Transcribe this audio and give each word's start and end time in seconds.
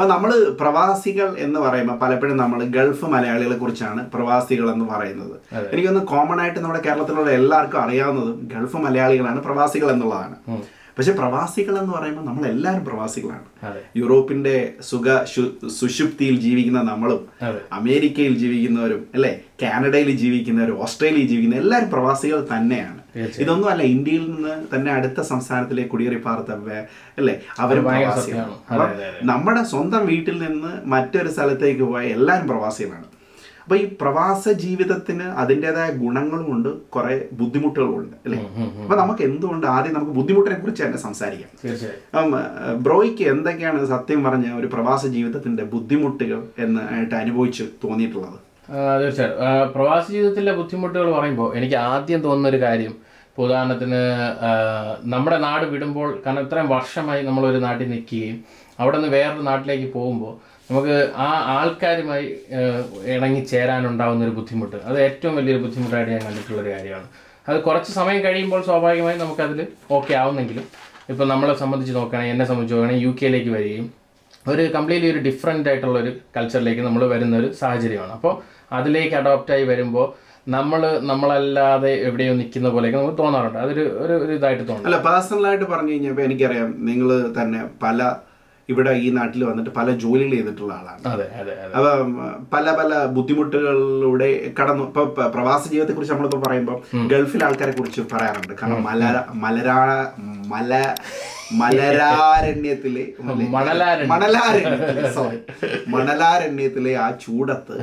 അപ്പോൾ 0.00 0.10
നമ്മൾ 0.12 0.30
പ്രവാസികൾ 0.60 1.26
എന്ന് 1.44 1.58
പറയുമ്പോൾ 1.60 1.96
പലപ്പോഴും 2.02 2.36
നമ്മൾ 2.42 2.60
ഗൾഫ് 2.76 3.06
മലയാളികളെ 3.14 3.56
കുറിച്ചാണ് 3.62 4.02
പ്രവാസികൾ 4.14 4.66
എന്ന് 4.72 4.86
പറയുന്നത്. 4.92 5.34
എനിക്കൊന്ന് 5.72 6.02
കോമൺ 6.12 6.38
ആയിട്ട് 6.42 6.60
നമ്മുടെ 6.60 6.80
കേരളത്തിലുള്ള 6.86 7.30
എല്ലാവർക്കും 7.30 7.80
അറിയാവുന്നതും 7.82 8.38
ഗൾഫ് 8.52 8.78
മലയാളികളാണ് 8.84 9.40
പ്രവാസികൾ 9.46 9.88
എന്നുള്ളതാണ്. 9.94 10.36
പക്ഷെ 10.96 11.12
പ്രവാസികൾ 11.18 11.74
എന്ന് 11.82 11.92
പറയുമ്പോൾ 11.96 12.24
നമ്മൾ 12.28 12.46
എല്ലാവരും 12.52 12.86
പ്രവാസികളാണ് 12.88 13.46
യൂറോപ്പിന്റെ 14.00 14.56
സുഖ 14.90 15.06
സുഷുപ്തിയിൽ 15.80 16.38
ജീവിക്കുന്ന 16.46 16.82
നമ്മളും 16.92 17.20
അമേരിക്കയിൽ 17.80 18.34
ജീവിക്കുന്നവരും 18.44 19.02
അല്ലെ? 19.18 19.32
കാനഡയിൽ 19.64 20.10
ജീവിക്കുന്നവരും 20.24 20.80
ഓസ്ട്രേലിയയിൽ 20.86 21.30
ജീവിക്കുന്ന 21.32 21.62
എല്ലാവരും 21.64 21.92
പ്രവാസികൾ 21.96 22.40
തന്നെയാണ്. 22.54 22.99
ഇതൊന്നും 23.38 23.70
അല്ല 23.70 23.82
ഇന്ത്യയിൽ 23.82 24.30
നിന്ന് 24.30 24.76
തന്നെ 24.76 24.92
അടുത്ത 24.92 25.20
സംസ്ഥാനത്തിലേക്ക് 25.20 25.90
കുടിയേറി 25.90 26.16
പാർത്ത 26.16 26.52
വേ- 26.52 26.84
അല്ലേ? 27.18 27.40
അവരും 27.58 27.84
പ്രവാസിയാണ്. 28.04 28.50
നമ്മുടെ 29.22 29.62
സ്വന്തം 29.62 30.06
വീട്ടിൽ 30.06 30.42
നിന്ന് 30.42 30.88
മറ്റൊരു 30.88 31.28
സ്ഥലത്തേക്ക് 31.28 31.82
പോയ 31.82 32.04
എല്ലാവരും 32.04 32.48
പ്രവാസികളാണ്. 32.48 33.04
അപ്പൊ 33.62 33.76
ഈ 33.76 33.88
പ്രവാസ 34.00 34.48
ജീവിതത്തിന് 34.48 35.22
അതിന്റെതായ 35.22 35.90
ഗുണങ്ങളുമുണ്ട് 35.90 36.68
കുറെ 36.82 37.28
ബുദ്ധിമുട്ടുകളുമുണ്ട് 37.32 38.16
അല്ലേ? 38.24 38.38
അപ്പൊ 38.82 38.96
നമുക്ക് 38.96 39.22
എന്തുകൊണ്ട് 39.22 39.66
ആദ്യം 39.66 39.94
നമുക്ക് 39.94 40.12
ബുദ്ധിമുട്ടിനെ 40.12 40.58
കുറിച്ച് 40.58 40.82
തന്നെ 40.82 40.98
സംസാരിക്കാം. 40.98 41.48
ബ്രോയ്ക്ക് 42.74 43.22
എന്തൊക്കെയാണ് 43.22 43.86
സത്യം 43.86 44.24
പറഞ്ഞ 44.24 44.52
ഒരു 44.52 44.66
പ്രവാസ 44.66 45.06
ജീവിതത്തിന്റെ 45.06 45.62
ബുദ്ധിമുട്ടുകൾ 45.62 46.42
എന്ന് 46.58 46.94
ആയിട്ട് 46.94 47.14
അനുഭവിച്ച് 47.14 47.64
തോന്നിയിട്ടുള്ളത്? 47.84 48.50
തീർച്ചയായിട്ടും 48.98 49.38
തീർച്ചയായും. 49.38 49.72
പ്രവാസ 49.72 50.10
ജീവിതത്തിലെ 50.10 50.52
ബുദ്ധിമുട്ടുകൾ 50.52 51.12
പറയുമ്പോൾ 51.12 51.56
എനിക്ക് 51.56 51.74
ആദ്യം 51.74 52.20
തോന്നുന്ന 52.20 52.48
ഒരു 52.48 52.60
കാര്യം 52.60 53.09
ഇപ്പോൾ 53.30 53.44
ഉദാഹരണത്തിന് 53.48 54.00
നമ്മുടെ 55.12 55.38
നാട് 55.44 55.64
വിടുമ്പോൾ 55.72 56.08
കാരണം 56.24 56.42
ഇത്രയും 56.46 56.68
വർഷമായി 56.74 57.22
നമ്മളൊരു 57.22 57.58
നാട്ടിൽ 57.66 57.88
നിൽക്കുകയും 57.94 58.38
അവിടെ 58.78 58.96
നിന്ന് 58.98 59.10
വേറൊരു 59.16 59.44
നാട്ടിലേക്ക് 59.48 59.88
പോകുമ്പോൾ 59.96 60.32
നമുക്ക് 60.70 60.94
ആ 61.18 61.28
ആൾക്കാരുമായി 61.54 62.26
ആ, 62.56 62.60
ഇണങ്ങി 63.14 63.40
ചേരാനുണ്ടാവുന്ന 63.52 64.22
ഒരു 64.24 64.34
ബുദ്ധിമുട്ട്. 64.38 64.76
അത് 64.88 64.96
ഏറ്റവും 65.06 65.34
വലിയൊരു 65.38 65.62
ബുദ്ധിമുട്ടായിട്ട് 65.64 66.10
ഞാൻ 66.12 66.22
കണ്ടിട്ടുള്ളൊരു 66.26 66.70
കാര്യമാണ്. 66.74 67.06
അത് 67.46 67.58
കുറച്ച് 67.66 67.90
സമയം 67.98 68.20
കഴിയുമ്പോൾ 68.26 68.60
സ്വാഭാവികമായും 68.68 69.20
നമുക്കതിൽ 69.24 69.60
ഓക്കെ 69.90 70.12
ആവുന്നെങ്കിലും 70.14 70.66
ഇപ്പം 71.08 71.26
നമ്മളെ 71.28 71.54
സംബന്ധിച്ച് 71.62 71.94
നോക്കുകയാണെങ്കിൽ 71.96 72.34
എന്നെ 72.34 72.46
സംബന്ധിച്ച് 72.50 72.74
നോക്കുകയാണെങ്കിൽ 72.76 73.06
യു 73.06 73.12
കെയിലേക്ക് 73.20 73.52
വരികയും 73.56 73.86
ഒരു 74.46 74.62
കംപ്ലീറ്റ്ലി 74.76 75.10
ഒരു 75.14 75.20
ഡിഫറെന്റ് 75.26 75.68
ആയിട്ടുള്ള 75.70 75.96
ഒരു 76.02 76.12
കൾച്ചറിലേക്ക് 76.36 76.82
നമ്മൾ 76.86 77.02
വരുന്ന 77.14 77.34
ഒരു 77.40 77.48
സാഹചര്യമാണ്. 77.60 78.12
അപ്പോൾ 78.18 78.32
അതിലേക്ക് 78.72 79.14
അഡോപ്റ്റ് 79.20 79.52
ആയി 79.56 79.64
വരുമ്പോൾ 79.70 80.06
നമ്മൾ 80.48 81.00
നമ്മളല്ലാതെ 81.00 81.92
എവിടെയോ 82.08 82.34
നിൽക്കുന്ന 82.34 82.68
പോലെയൊക്കെ 82.68 82.98
നമുക്ക് 82.98 83.18
തോന്നാറുണ്ട്. 83.18 83.58
അതൊരു 83.58 83.80
ഒരു 83.80 84.12
ഒരു 84.12 84.32
ഇതായിട്ട് 84.32 84.68
തോന്നും. 84.68 84.86
അല്ല 84.86 84.98
പേഴ്സണലായിട്ട് 85.02 85.64
പറഞ്ഞു 85.64 85.92
കഴിഞ്ഞപ്പോൾ 85.92 86.22
എനിക്കറിയാം 86.22 86.74
നിങ്ങൾ 86.78 87.32
തന്നെ 87.42 87.62
പല 87.82 88.14
ഇവിടെ 88.68 88.90
ഈ 88.90 89.10
നാട്ടിൽ 89.10 89.44
വന്നിട്ട് 89.44 89.70
പല 89.70 89.90
ജോലികൾ 89.90 90.30
ചെയ്തിട്ടുള്ള 90.30 90.72
ആളാണ്. 90.72 91.00
അതെ 91.08 91.26
അതെ 91.40 91.52
അതെ. 91.62 91.72
അപ്പം 91.76 92.16
പല 92.52 92.74
പല 92.76 93.04
ബുദ്ധിമുട്ടുകളിലൂടെ 93.06 94.52
കടന്നു 94.60 94.84
ഇപ്പൊ 94.84 95.04
പ്രവാസ 95.04 95.68
ജീവിതത്തെ 95.68 95.92
കുറിച്ച് 95.92 96.14
നമ്മളിപ്പോ 96.14 96.40
പറയുമ്പോൾ 96.46 97.06
ഗൾഫിലെ 97.06 97.44
ആൾക്കാരെ 97.44 97.72
കുറിച്ച് 97.72 98.00
പറയാറുണ്ട്. 98.12 98.54
കാരണം 98.62 98.82
മലര 98.82 99.24
മലരാ 99.34 100.10
മല 100.46 100.96
മലരാരണ്യത്തിലെ 101.60 103.04
മണലാരണ്യം. 103.54 104.08
മണലാരണ്യത്തിലെ 104.12 105.12
സോറി 105.12 105.38
മണലാരണ്യത്തിലെ 105.94 106.92
ആ 107.04 107.06
ചൂടത്ത് 107.24 107.74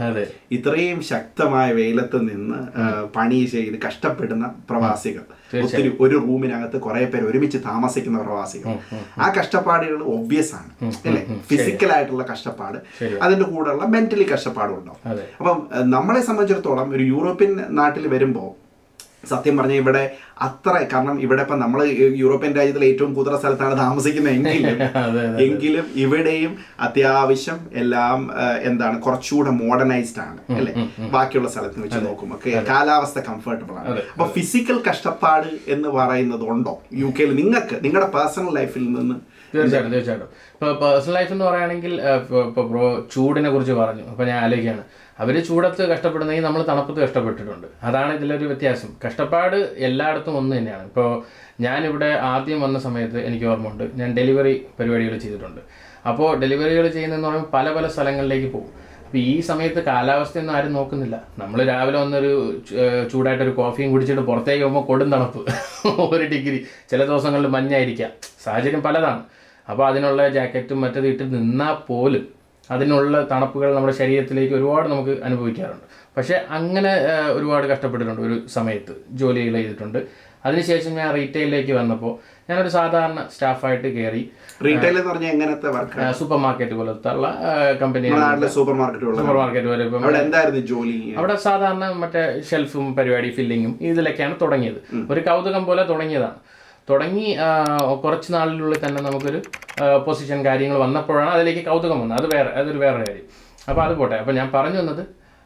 ഇത്രയും 0.58 1.00
ശക്തമായ 1.12 1.68
വെയിലത്ത് 1.80 2.20
നിന്ന് 2.30 2.59
പണി 3.16 3.40
ചെയ്ത് 3.46 3.78
കഷ്ടപ്പെടുന്ന 3.88 4.46
പ്രവാസികൾ. 4.70 5.24
ഒത്തിരി 5.64 5.90
ഒരു 6.00 6.16
റൂമിനകത്ത് 6.28 6.78
കുറെ 6.86 7.04
പേര് 7.06 7.26
ഒരുമിച്ച് 7.30 7.59
താമസിക്കുന്ന 7.66 8.20
പ്രവാസികൾ. 8.28 8.70
ആ 9.24 9.28
കഷ്ടപ്പാടുകൾ 9.40 10.00
ഒബ്വിയസ് 10.16 10.56
ആണ് 10.56 10.72
അല്ലേ? 11.09 11.22
ഫിസിക്കൽ 11.50 11.92
ആയിട്ടുള്ള 11.96 12.26
കഷ്ടപ്പാട് 12.31 12.78
അതിന്റെ 13.22 13.46
കൂടെയുള്ള 13.46 13.86
മെന്റലി 13.96 14.28
കഷ്ടപ്പാടും 14.34 14.78
ഉണ്ടാവും 14.80 15.02
അപ്പം 15.40 15.58
നമ്മളെ 15.96 16.22
സംബന്ധിച്ചിടത്തോളം 16.22 16.96
ഒരു 16.96 17.04
യൂറോപ്യൻ 17.14 17.54
നാട്ടിൽ 17.81 18.08
വരുമ്പോൾ 18.16 18.50
സത്യം 19.30 19.58
പറഞ്ഞാൽ 19.58 19.76
ഇവിടെ 19.76 20.02
അത്ര 20.46 20.74
കാരണം 20.94 21.16
ഇവിടെ 21.22 21.42
ഇപ്പം 21.46 21.59
നമ്മൾ 21.59 21.80
യൂറോപ്യൻ 22.22 22.52
രാജ്യത്തിലെ 22.58 22.88
ഏറ്റവും 22.92 23.12
കൂടുതൽ 23.14 23.38
സ്ഥലത്താണ് 23.38 23.75
താമസിക്കുന്നത് 23.84 24.34
എങ്കിലും 24.34 24.78
എങ്കിലും 25.46 25.86
ഇവിടെയും 26.03 26.52
അത്യാവശ്യം 26.88 27.59
എല്ലാം 27.81 28.20
എന്താണ് 28.70 28.97
കുറച്ചുകൂടെ 29.06 29.53
മോഡേണൈസ്ഡ് 29.62 30.22
ആണ് 30.26 30.40
അല്ലെ? 30.58 30.74
ബാക്കിയുള്ള 31.16 31.50
സ്ഥലത്ത് 31.53 31.80
വെച്ച് 31.86 32.02
നോക്കുമ്പോൾ 32.08 32.40
കാലാവസ്ഥ 32.72 33.20
കംഫർട്ടബിൾ 33.30 33.78
ആണ്. 33.81 33.96
അപ്പൊ 34.14 34.28
ഫിസിക്കൽ 34.38 34.80
കഷ്ടപ്പാട് 34.90 35.50
എന്ന് 35.76 35.90
പറയുന്നത് 36.00 36.46
ഉണ്ടോ 36.53 36.76
യു 37.02 37.09
കെയിൽ 37.18 37.34
നിങ്ങൾക്ക് 37.42 37.78
നിങ്ങളുടെ 37.88 38.12
പേഴ്സണൽ 38.18 38.53
ലൈഫിൽ 38.59 38.86
നിന്ന് 39.00 39.18
തീർച്ചയായിട്ടും 39.56 39.92
തീർച്ചയായിട്ടും. 39.96 40.30
ഇപ്പോൾ 40.53 40.72
പേഴ്സണൽ 40.84 41.16
ലൈഫ് 41.18 41.31
എന്ന് 41.36 41.46
പറയുകയാണെങ്കിൽ 41.46 41.94
ഇപ്പോൾ 42.47 42.66
ബ്രോ 42.72 42.86
ചൂടിനെ 43.16 43.50
കുറിച്ച് 43.50 43.76
പറഞ്ഞു. 43.81 44.06
അപ്പോൾ 44.12 44.26
ഞാൻ 44.30 44.40
ആലോചിക്കുകയാണ്. 44.46 44.84
അവർ 45.20 45.36
ചൂടത്ത് 45.47 45.84
കഷ്ടപ്പെടുന്നെങ്കിൽ 45.92 46.44
നമ്മൾ 46.46 46.62
തണുപ്പത്ത് 46.64 47.00
കഷ്ടപ്പെട്ടിട്ടുണ്ട്. 47.03 47.68
അതാണ് 47.88 48.12
ഇതിലൊരു 48.18 48.46
വ്യത്യാസം. 48.46 48.90
കഷ്ടപ്പാട് 49.06 49.56
എല്ലായിടത്തും 49.88 50.27
ഒന്ന് 50.32 50.58
തന്നെയാണ്. 50.58 50.84
ഇപ്പോൾ 50.84 51.24
ഞാനിവിടെ 51.62 52.06
ആദ്യം 52.06 52.62
വന്ന 52.62 52.80
സമയത്ത് 52.80 53.26
എനിക്ക് 53.26 53.46
ഓർമ്മയുണ്ട്. 53.46 53.84
ഞാൻ 53.96 54.14
ഡെലിവറി 54.14 54.66
പരിപാടികൾ 54.80 55.18
ചെയ്തിട്ടുണ്ട്. 55.18 55.62
അപ്പോൾ 56.08 56.40
ഡെലിവറികൾ 56.40 56.88
ചെയ്യുന്നതെന്ന് 56.88 57.28
പറയുമ്പോൾ 57.28 57.52
പല 57.52 57.72
പല 57.72 57.88
സ്ഥലങ്ങളിലേക്ക് 57.88 58.54
പോകും. 58.54 58.88
അപ്പോൾ 59.06 59.18
ഈ 59.18 59.40
സമയത്ത് 59.40 59.84
കാലാവസ്ഥയൊന്നും 59.84 60.56
ആരും 60.56 60.74
നോക്കുന്നില്ല. 60.74 61.24
നമ്മൾ 61.40 61.64
രാവിലെ 61.64 62.00
വന്നൊരു 62.00 62.62
ചൂടായിട്ടൊരു 63.14 63.50
കോഫിയും 63.50 63.92
കുടിച്ചിട്ട് 63.92 64.22
പുറത്തേക്ക് 64.22 64.64
പോകുമ്പോൾ 64.64 64.86
കൊടും 64.86 65.12
തണുപ്പ്. 65.12 65.46
ഒരു 66.00 66.24
ഡിഗ്രി. 66.24 66.66
ചില 66.90 67.06
ദിവസങ്ങളിൽ 67.06 67.48
മഞ്ഞായിരിക്കാം. 67.48 68.09
സാഹചര്യം 68.44 68.82
പലതാണ്. 68.82 69.24
അപ്പോൾ 69.70 69.88
അതിനുള്ള 69.88 70.30
ജാക്കറ്റും 70.30 70.82
മറ്റത് 70.82 71.08
ഇട്ട് 71.08 71.24
നിന്നാൽ 71.24 71.74
പോലും 71.74 72.37
അതിനുള്ള 72.73 73.17
തണുപ്പുകൾ 73.31 73.69
നമ്മുടെ 73.75 73.95
ശരീരത്തിലേക്ക് 74.01 74.55
ഒരുപാട് 74.59 74.88
നമുക്ക് 74.94 75.13
അനുഭവിക്കാറുണ്ട്. 75.28 75.85
പക്ഷേ 76.17 76.35
അങ്ങനെ 76.57 76.91
ഒരുപാട് 77.38 77.66
കഷ്ടപ്പെട്ടിട്ടുണ്ട് 77.72 78.23
ഒരു 78.28 78.38
സമയത്ത് 78.55 78.94
ജോലികൾ 79.22 79.55
ചെയ്തിട്ടുണ്ട്. 79.59 80.00
അതിനുശേഷം 80.45 80.91
ഞാൻ 81.00 81.09
റീറ്റെയിലേക്ക് 81.17 81.73
വന്നപ്പോൾ 81.78 82.11
ഞാനൊരു 82.50 82.72
സാധാരണ 82.75 83.19
സ്റ്റാഫായിട്ട് 83.33 83.88
കയറി 83.95 84.22
റീറ്റെയിൽ 84.66 84.95
എന്ന് 85.00 85.09
പറഞ്ഞാൽ 85.09 85.31
എങ്ങനത്തെ 85.35 85.69
വർക്ക് 85.75 86.05
സൂപ്പർ 86.19 86.38
മാർക്കറ്റ് 86.44 86.75
പോലത്തെ 86.79 87.09
ഉള്ള 87.16 87.28
കമ്പനി 87.81 88.11
സൂപ്പർ 88.57 88.75
മാർക്കറ്റ് 88.81 89.67
പോലെ. 89.72 89.85
അവിടെ 90.05 90.19
എന്തായിരുന്നു 90.25 90.61
ജോലി? 90.72 90.97
അവിടെ 91.19 91.35
സാധാരണ 91.47 91.85
മറ്റേ 92.03 92.23
ഷെൽഫും 92.49 92.85
പരിപാടി 92.99 93.31
ഫില്ലിങ്ങും 93.39 93.73
ഇതിലൊക്കെയാണ് 93.89 94.38
തുടങ്ങിയത്. 94.44 94.79
ഒരു 95.13 95.23
കൗതുകം 95.29 95.66
പോലെ 95.72 95.85
തുടങ്ങിയതാണ്. 95.91 96.39
തുടങ്ങി 96.90 97.28
കുറച്ച് 98.03 98.30
നാളിനുള്ളിൽ 98.36 98.80
തന്നെ 98.86 99.02
നമുക്കൊരു 99.08 99.40
പൊസിഷൻ 100.06 100.40
കാര്യങ്ങൾ 100.48 100.78
വന്നപ്പോഴാണ് 100.86 101.31
അതിലേക്ക് 101.36 101.64
കൗതുകം 101.70 101.98
വന്നത്. 102.03 102.20
അത് 102.22 102.28
വേറെ 102.36 102.50
അതൊരു 102.59 102.80
വേറെ 102.86 103.00
കാര്യം. 103.08 103.28
അപ്പോൾ 103.70 103.81
അത് 103.86 103.94
പോട്ടെ. 104.00 104.16
അപ്പോൾ 104.22 104.36
ഞാൻ 104.40 104.48
പറഞ്ഞു 104.56 104.80
വന്നത് 104.81 105.03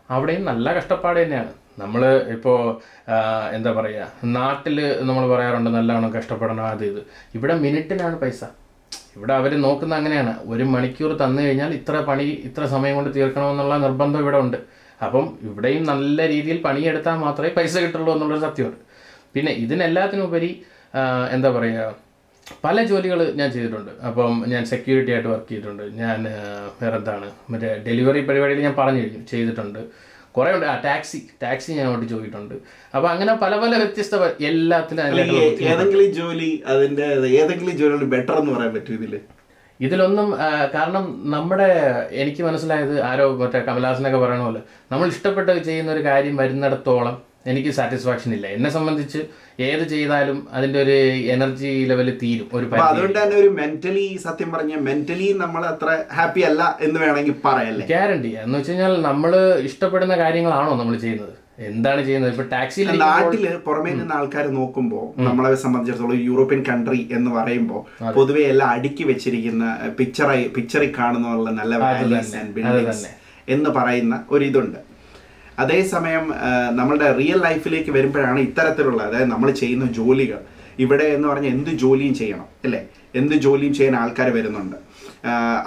അവിടെയും 0.10 0.44
നല്ല 0.52 0.68
കഷ്ടപ്പാട് 0.78 1.20
തന്നെയാണ്. 1.24 1.52
നമ്മൾ 1.82 2.02
ഇപ്പോൾ 2.36 2.58
എന്താ 3.58 3.72
പറയുക 3.78 4.08
നാട്ടിൽ 4.38 4.78
നമ്മൾ 5.10 5.24
പറയാറുണ്ട് 5.34 5.70
നല്ലവണ്ണം 5.76 6.12
കഷ്ടപ്പെടണം 6.16 6.66
അത് 6.74 6.84
ഇത്. 6.90 7.02
ഇവിടെ 7.38 7.54
മിനിറ്റിനാണ് 7.66 8.16
പൈസ. 8.24 8.42
ഇവിടെ 9.18 9.34
അവർ 9.40 9.52
നോക്കുന്നത് 9.66 9.98
അങ്ങനെയാണ്. 10.00 10.34
ഒരു 10.52 10.66
മണിക്കൂർ 10.74 11.12
തന്നു 11.24 11.40
കഴിഞ്ഞാൽ 11.46 11.72
ഇത്ര 11.80 11.96
പണി 12.10 12.26
ഇത്ര 12.50 12.66
സമയം 12.76 12.96
കൊണ്ട് 12.98 13.10
തീർക്കണമെന്നുള്ള 13.18 13.76
നിർബന്ധം 13.86 14.20
ഇവിടെ 14.26 14.40
ഉണ്ട്. 14.46 14.60
അപ്പം 15.06 15.26
ഇവിടെയും 15.48 15.84
നല്ല 15.92 16.28
രീതിയിൽ 16.34 16.58
പണിയെടുത്താൽ 16.68 17.18
മാത്രമേ 17.26 17.52
പൈസ 17.58 17.76
കിട്ടുള്ളൂ 17.86 18.10
എന്നുള്ളൊരു 18.16 18.44
സത്യമുണ്ട് 18.48 18.80
പിന്നെ 19.36 19.52
ഇതിനെല്ലാത്തിനുപരി 19.64 20.52
എന്താ 21.36 21.50
പറയുക 21.58 21.82
പല 22.66 22.84
ജോലികൾ 22.92 23.20
ഞാൻ 23.40 23.50
ചെയ്തിട്ടുണ്ട്. 23.56 23.92
അപ്പം 24.08 24.32
ഞാൻ 24.54 24.64
സെക്യൂരിറ്റി 24.72 25.12
ആയിട്ട് 25.16 25.30
വർക്ക് 25.34 25.50
ചെയ്തിട്ടുണ്ട്. 25.50 25.84
ഞാൻ 26.02 26.18
വേറെ 26.80 26.96
എന്താണ് 27.02 27.28
മറ്റേ 27.52 27.70
ഡെലിവറി 27.88 28.22
പരിപാടിയിൽ 28.30 28.64
ഞാൻ 28.68 28.76
പറഞ്ഞു 28.80 29.02
കഴിഞ്ഞു 29.04 29.22
ചെയ്തിട്ടുണ്ട്. 29.34 29.82
കുറേ 30.38 30.50
ഉണ്ട്. 30.56 30.66
ആ 30.72 30.76
ടാക്സി 30.86 31.20
ടാക്സി 31.44 31.72
ഞാൻ 31.78 31.88
ഓടിച്ച് 31.94 32.16
പോയിട്ടുണ്ട് 32.18 32.56
അപ്പൊ 32.96 33.08
അങ്ങനെ 33.14 33.34
പല 33.44 33.54
പല 33.64 33.72
വ്യത്യസ്ത 33.82 34.16
എല്ലാത്തിലും 34.50 35.02
ഏതെങ്കിലും 35.72 36.10
ജോലി 36.20 36.52
അതിന്റെ 36.74 37.08
ഏതെങ്കിലും 37.42 37.76
ജോലി 37.82 38.10
ബെറ്റർ 38.16 38.36
എന്ന് 38.42 38.54
പറയാൻ 38.56 38.74
പറ്റും 38.76 38.98
ഇതിൽ? 39.00 39.16
ഇതിലൊന്നും 39.80 40.28
കാരണം 40.76 41.06
നമ്മുടെ 41.36 41.70
എനിക്ക് 42.22 42.42
മനസ്സിലായത് 42.48 42.96
ആരോ 43.10 43.26
മറ്റേ 43.42 43.60
കമലഹാസനൊക്കെ 43.68 44.20
പറയണ 44.24 44.42
പോലെ 44.48 44.62
നമ്മൾ 44.92 45.08
ഇഷ്ടപ്പെട്ട 45.14 45.50
ചെയ്യുന്ന 45.68 45.92
ഒരു 45.96 46.04
കാര്യം 46.10 46.36
വരുന്നിടത്തോളം 46.42 47.16
എനിക്ക് 47.46 47.72
സാറ്റിസ്ഫാക്ഷൻ 47.78 48.32
ഇല്ല. 48.38 48.48
എന്നെ 48.56 48.70
സംബന്ധിച്ച് 48.76 49.20
ഏത് 49.68 49.84
ചെയ്താലും 49.94 50.38
അതിന്റെ 50.58 50.80
ഒരു 50.86 50.96
എനർജി 51.36 51.72
ലെവൽ 51.90 52.10
തീരും. 52.22 52.48
ഒരു 52.58 52.66
അതുകൊണ്ട് 52.88 53.18
തന്നെ 53.20 53.36
ഒരു 53.42 53.50
മെന്റലി 53.60 54.06
സത്യം 54.26 54.50
പറഞ്ഞ 54.56 54.74
മെന്റലി 54.88 55.28
നമ്മൾ 55.44 55.62
അത്ര 55.72 55.90
ഹാപ്പി 56.18 56.42
അല്ല 56.50 56.62
എന്ന് 56.86 56.98
വേണമെങ്കിൽ 57.04 57.36
പറയല്ലേ? 57.46 57.86
ഗ്യാരണ്ടി 57.94 58.32
എന്ന് 58.44 58.58
വെച്ച് 58.58 58.72
കഴിഞ്ഞാൽ 58.72 58.96
നമ്മൾ 59.10 59.34
ഇഷ്ടപ്പെടുന്ന 59.70 60.18
കാര്യങ്ങളാണോ 60.24 60.74
നമ്മൾ 60.82 60.96
ചെയ്യുന്നത്? 61.06 61.34
എന്താണ് 61.70 62.02
ചെയ്യുന്നത്? 62.06 62.32
ഇപ്പൊ 62.34 62.46
ടാക്സി 62.54 62.84
നാട്ടിൽ 63.02 63.44
പുറമേ 63.66 63.92
നിന്ന് 63.98 64.14
ആൾക്കാർ 64.20 64.46
നോക്കുമ്പോൾ 64.60 65.04
നമ്മളെ 65.28 65.58
സംബന്ധിച്ചിടത്തോളം 65.64 66.22
യൂറോപ്യൻ 66.30 66.62
കൺട്രി 66.70 67.02
എന്ന് 67.18 67.32
പറയുമ്പോൾ 67.40 67.82
പൊതുവെ 68.20 68.44
എല്ലാം 68.52 68.70
അടുക്കി 68.76 69.04
വെച്ചിരിക്കുന്ന 69.12 69.66
പിക്ചറായി 70.00 70.46
പിക്ചറിൽ 70.56 70.94
കാണുന്നുള്ള 71.00 71.50
നല്ല 71.60 71.76
വാല്യൂസ് 71.84 72.36
ആൻഡ് 72.42 72.54
ബിൽഡിങ്സ് 72.58 73.10
എന്ന് 73.56 73.70
പറയുന്ന 73.78 74.16
ഒരു 74.34 74.44
ഇതുണ്ട്. 74.50 74.80
അതേസമയം 75.62 76.26
നമ്മളുടെ 76.80 77.08
റിയൽ 77.20 77.40
ലൈഫിലേക്ക് 77.48 77.92
വരുമ്പോഴാണ് 77.98 78.40
ഇത്തരത്തിലുള്ള 78.48 79.02
അതായത് 79.10 79.32
നമ്മൾ 79.34 79.50
ചെയ്യുന്ന 79.62 79.86
ജോലികൾ 80.00 80.40
ഇവിടെ 80.84 81.08
എന്ന് 81.16 81.28
പറഞ്ഞാൽ 81.32 81.52
എന്ത് 81.56 81.72
ജോലിയും 81.84 82.14
ചെയ്യണം 82.20 82.48
അല്ലേ? 82.66 82.80
എന്ത് 83.20 83.36
ജോലിയും 83.46 83.74
ചെയ്യാൻ 83.78 83.96
ആൾക്കാർ 84.02 84.28
വരുന്നുണ്ട്. 84.38 84.78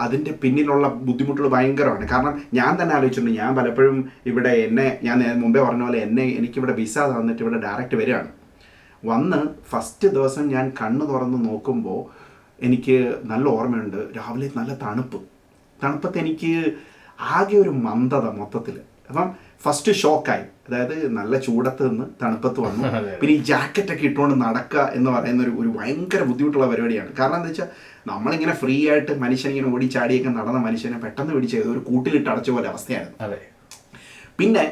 അതിന്റെ 0.04 0.32
പിന്നിലുള്ള 0.42 0.86
ബുദ്ധിമുട്ടുകൾ 1.08 1.48
ഭയങ്കരമാണ്. 1.56 2.04
കാരണം 2.12 2.32
ഞാൻ 2.58 2.70
തന്നെ 2.80 2.94
ആലോചിച്ചിട്ടുണ്ട് 2.96 3.34
ഞാൻ 3.40 3.50
പലപ്പോഴും 3.58 3.98
ഇവിടെ 4.30 4.52
എന്നെ 4.66 4.86
ഞാൻ 5.06 5.18
മുമ്പേ 5.42 5.60
പറഞ്ഞ 5.66 5.84
പോലെ 5.86 5.98
എന്നെ 6.06 6.24
എനിക്കിവിടെ 6.38 6.74
വിസ 6.80 6.96
തന്നിട്ട് 7.12 7.42
ഇവിടെ 7.44 7.58
ഡയറക്റ്റ് 7.66 7.98
വരികയാണ്. 8.00 8.30
വന്ന് 9.10 9.40
ഫസ്റ്റ് 9.70 10.08
ദിവസം 10.16 10.44
ഞാൻ 10.54 10.66
കണ്ണു 10.80 11.04
തുറന്ന് 11.12 11.38
നോക്കുമ്പോൾ 11.48 12.00
എനിക്ക് 12.66 12.96
നല്ല 13.30 13.46
ഓർമ്മയുണ്ട് 13.58 14.00
രാവിലെ 14.16 14.48
നല്ല 14.58 14.72
തണുപ്പ്. 14.82 15.20
തണുപ്പത്ത് 15.82 16.18
എനിക്ക് 16.24 16.52
ആകെ 17.36 17.56
ഒരു 17.64 17.72
മന്ദത 17.86 18.26
മൊത്തത്തിൽ 18.40 18.76
അപ്പം 19.10 19.28
ഫസ്റ്റ് 19.64 19.92
ഷോക്കായി 19.92 20.44
അതായത് 20.66 20.94
നല്ല 21.10 21.38
ചൂടത്ത് 21.38 21.82
നിന്ന് 21.88 22.04
തണുപ്പത്ത് 22.22 22.60
വന്നു. 22.60 22.82
പിന്നെ 23.20 23.32
ഈ 23.34 23.40
ജാക്കറ്റൊക്കെ 23.42 24.04
ഇട്ടുകൊണ്ട് 24.08 24.34
നടക്കുക 24.44 24.84
എന്ന് 24.94 25.10
പറയുന്ന 25.10 25.40
ഒരു 25.42 25.52
ഒരു 25.60 25.70
ഭയങ്കര 25.78 26.20
ബുദ്ധിമുട്ടുള്ള 26.22 26.66
പരിപാടിയാണ്. 26.66 27.10
കാരണം 27.18 27.36
എന്താ 27.36 27.50
വെച്ചാൽ 27.50 27.68
നമ്മളിങ്ങനെ 28.06 28.54
ഫ്രീ 28.54 28.76
ആയിട്ട് 28.90 29.12
മനുഷ്യനിങ്ങനെ 29.14 29.68
ഓടി 29.72 29.86
ചാടിയൊക്കെ 29.86 30.30
നടന്ന 30.30 30.60
മനുഷ്യനെ 30.60 30.98
പെട്ടെന്ന് 30.98 31.34
പിടിച്ച് 31.34 31.58
ഒരു 31.72 31.80
കൂട്ടിലിട്ട് 31.80 32.28
അടച്ച 32.30 32.50
പോലെ 32.50 32.68
അവസ്ഥയായിരുന്നു. 32.68 33.38
പിന്നെ 34.38 34.64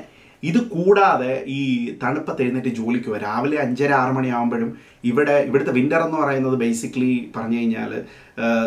ഇത് 0.42 0.58
കൂടാതെ 0.66 1.32
ഈ 1.48 1.60
തണുപ്പത്ത് 2.02 2.42
എഴുന്നേറ്റ് 2.42 2.70
ജോലിക്ക് 2.74 3.08
പോയി 3.08 3.20
രാവിലെ 3.20 3.58
അഞ്ചര 3.58 3.90
ആറ് 3.92 4.12
മണിയാകുമ്പോഴും 4.12 4.70
ഇവിടെ 5.04 5.36
ഇവിടുത്തെ 5.48 5.72
വിന്റർ 5.72 6.00
എന്ന് 6.00 6.18
പറയുന്നത് 6.18 6.56
ബേസിക്കലി 6.56 7.12
പറഞ്ഞു 7.36 7.58
കഴിഞ്ഞാൽ 7.58 7.92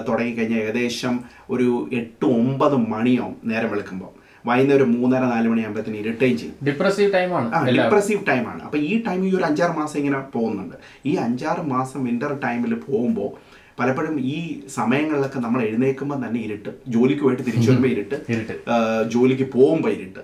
തുടങ്ങിക്കഴിഞ്ഞാൽ 0.07 0.61
ഏകദേശം 0.61 1.15
ഒരു 1.49 1.67
എട്ട് 1.91 2.27
ഒമ്പത് 2.37 2.77
മണിയാവും 2.93 3.35
നേരം 3.43 3.71
വെളുക്കുമ്പോൾ 3.71 4.13
വൈകുന്നേരം 4.47 4.89
മൂന്നര 4.97 5.23
നാല് 5.33 5.47
മണിയാകുമ്പോഴത്തേന് 5.51 5.99
ഇരുട്ടുകയും 6.03 6.37
ചെയ്യും. 6.41 6.55
ഡിപ്രസീവ് 6.67 7.09
ടൈമാണ് 7.15 7.47
ആ 7.55 7.59
ഡിപ്രസീവ് 7.77 8.21
ടൈമാണ് 8.29 8.61
അപ്പോൾ 8.67 8.79
ഈ 8.89 8.91
ടൈം 9.07 9.21
ഈ 9.27 9.31
ഒരു 9.39 9.45
അഞ്ചാറ് 9.49 9.75
മാസം 9.81 9.97
ഇങ്ങനെ 10.01 10.19
പോകുന്നുണ്ട്. 10.35 10.77
ഈ 11.09 11.13
അഞ്ചാറ് 11.25 11.63
മാസം 11.73 11.99
വിന്റർ 12.09 12.33
ടൈമിൽ 12.45 12.75
പോകുമ്പോൾ 12.87 13.31
പലപ്പോഴും 13.79 14.15
ഈ 14.35 14.37
സമയങ്ങളിലൊക്കെ 14.77 15.39
നമ്മൾ 15.45 15.61
എഴുന്നേൽക്കുമ്പോൾ 15.69 16.19
തന്നെ 16.25 16.39
ഇരുട്ട് 16.47 16.71
ജോലിക്ക് 16.95 17.23
പോയിട്ട് 17.25 17.43
തിരിച്ചു 17.47 17.69
വരുമ്പോൾ 17.71 17.91
ഇരുട്ട് 17.95 18.17
ജോലിക്ക് 19.15 19.47
പോകുമ്പോൾ 19.55 19.91
ഇരുട്ട്. 19.97 20.21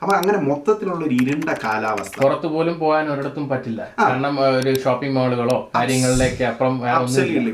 അപ്പൊ 0.00 0.12
അങ്ങനെ 0.18 0.38
മൊത്തത്തിലുള്ള 0.48 1.02
ഒരു 1.08 1.16
ഇരുണ്ട 1.22 1.50
കാലാവസ്ഥ. 1.64 2.16
പുറത്തു 2.22 2.48
പോലും 2.54 2.74
പോകാൻ 2.82 3.04
ഒരിടത്തും 3.14 3.44
പറ്റില്ല. 3.52 3.82
കാരണം 4.00 4.34
ഒരു 4.58 4.72
ഷോപ്പിംഗ് 4.84 5.16
മാളുകളോ 5.18 5.56
കാര്യങ്ങളിലേക്ക് 5.76 6.44
അപ്പുറം 6.50 6.76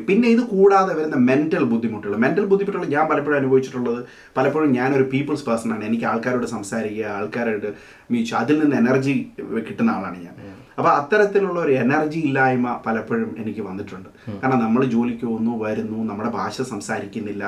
പിന്നെ 0.08 0.28
ഇത് 0.34 0.42
കൂടാതെ 0.54 0.92
വരുന്ന 0.98 1.18
മെന്റൽ 1.30 1.64
ബുദ്ധിമുട്ടുകൾ. 1.72 2.16
മെന്റൽ 2.24 2.46
ബുദ്ധിമുട്ടുകൾ 2.52 2.86
ഞാൻ 2.96 3.04
പലപ്പോഴും 3.12 3.38
അനുഭവിച്ചിട്ടുള്ളത് 3.40 4.00
പലപ്പോഴും 4.38 4.70
ഞാനൊരു 4.78 5.06
പീപ്പിൾസ് 5.14 5.46
പേഴ്സൺ 5.48 5.72
ആണ്. 5.74 5.84
എനിക്ക് 5.90 6.06
ആൾക്കാരോട് 6.12 6.46
സംസാരിക്കുക 6.56 7.10
ആൾക്കാരോട് 7.18 7.68
മീൻസ് 8.12 8.34
അതിൽ 8.42 8.58
നിന്ന് 8.62 8.76
എനർജി 8.82 9.16
കിട്ടുന്ന 9.68 9.90
ആളാണ് 9.96 10.18
ഞാൻ. 10.26 10.36
അപ്പൊ 10.78 10.90
അത്തരത്തിലുള്ള 10.98 11.58
ഒരു 11.60 11.72
എനർജി 11.84 12.18
ഇല്ലായ്മ 12.26 12.68
പലപ്പോഴും 12.86 13.30
എനിക്ക് 13.42 13.62
വന്നിട്ടുണ്ട്. 13.68 14.08
കാരണം 14.42 14.60
നമ്മൾ 14.64 14.82
ജോലിക്ക് 14.94 15.24
പോകുന്നു 15.30 15.54
വരുന്നു 15.64 15.98
നമ്മുടെ 16.10 16.30
ഭാഷ 16.38 16.56
സംസാരിക്കുന്നില്ല. 16.72 17.44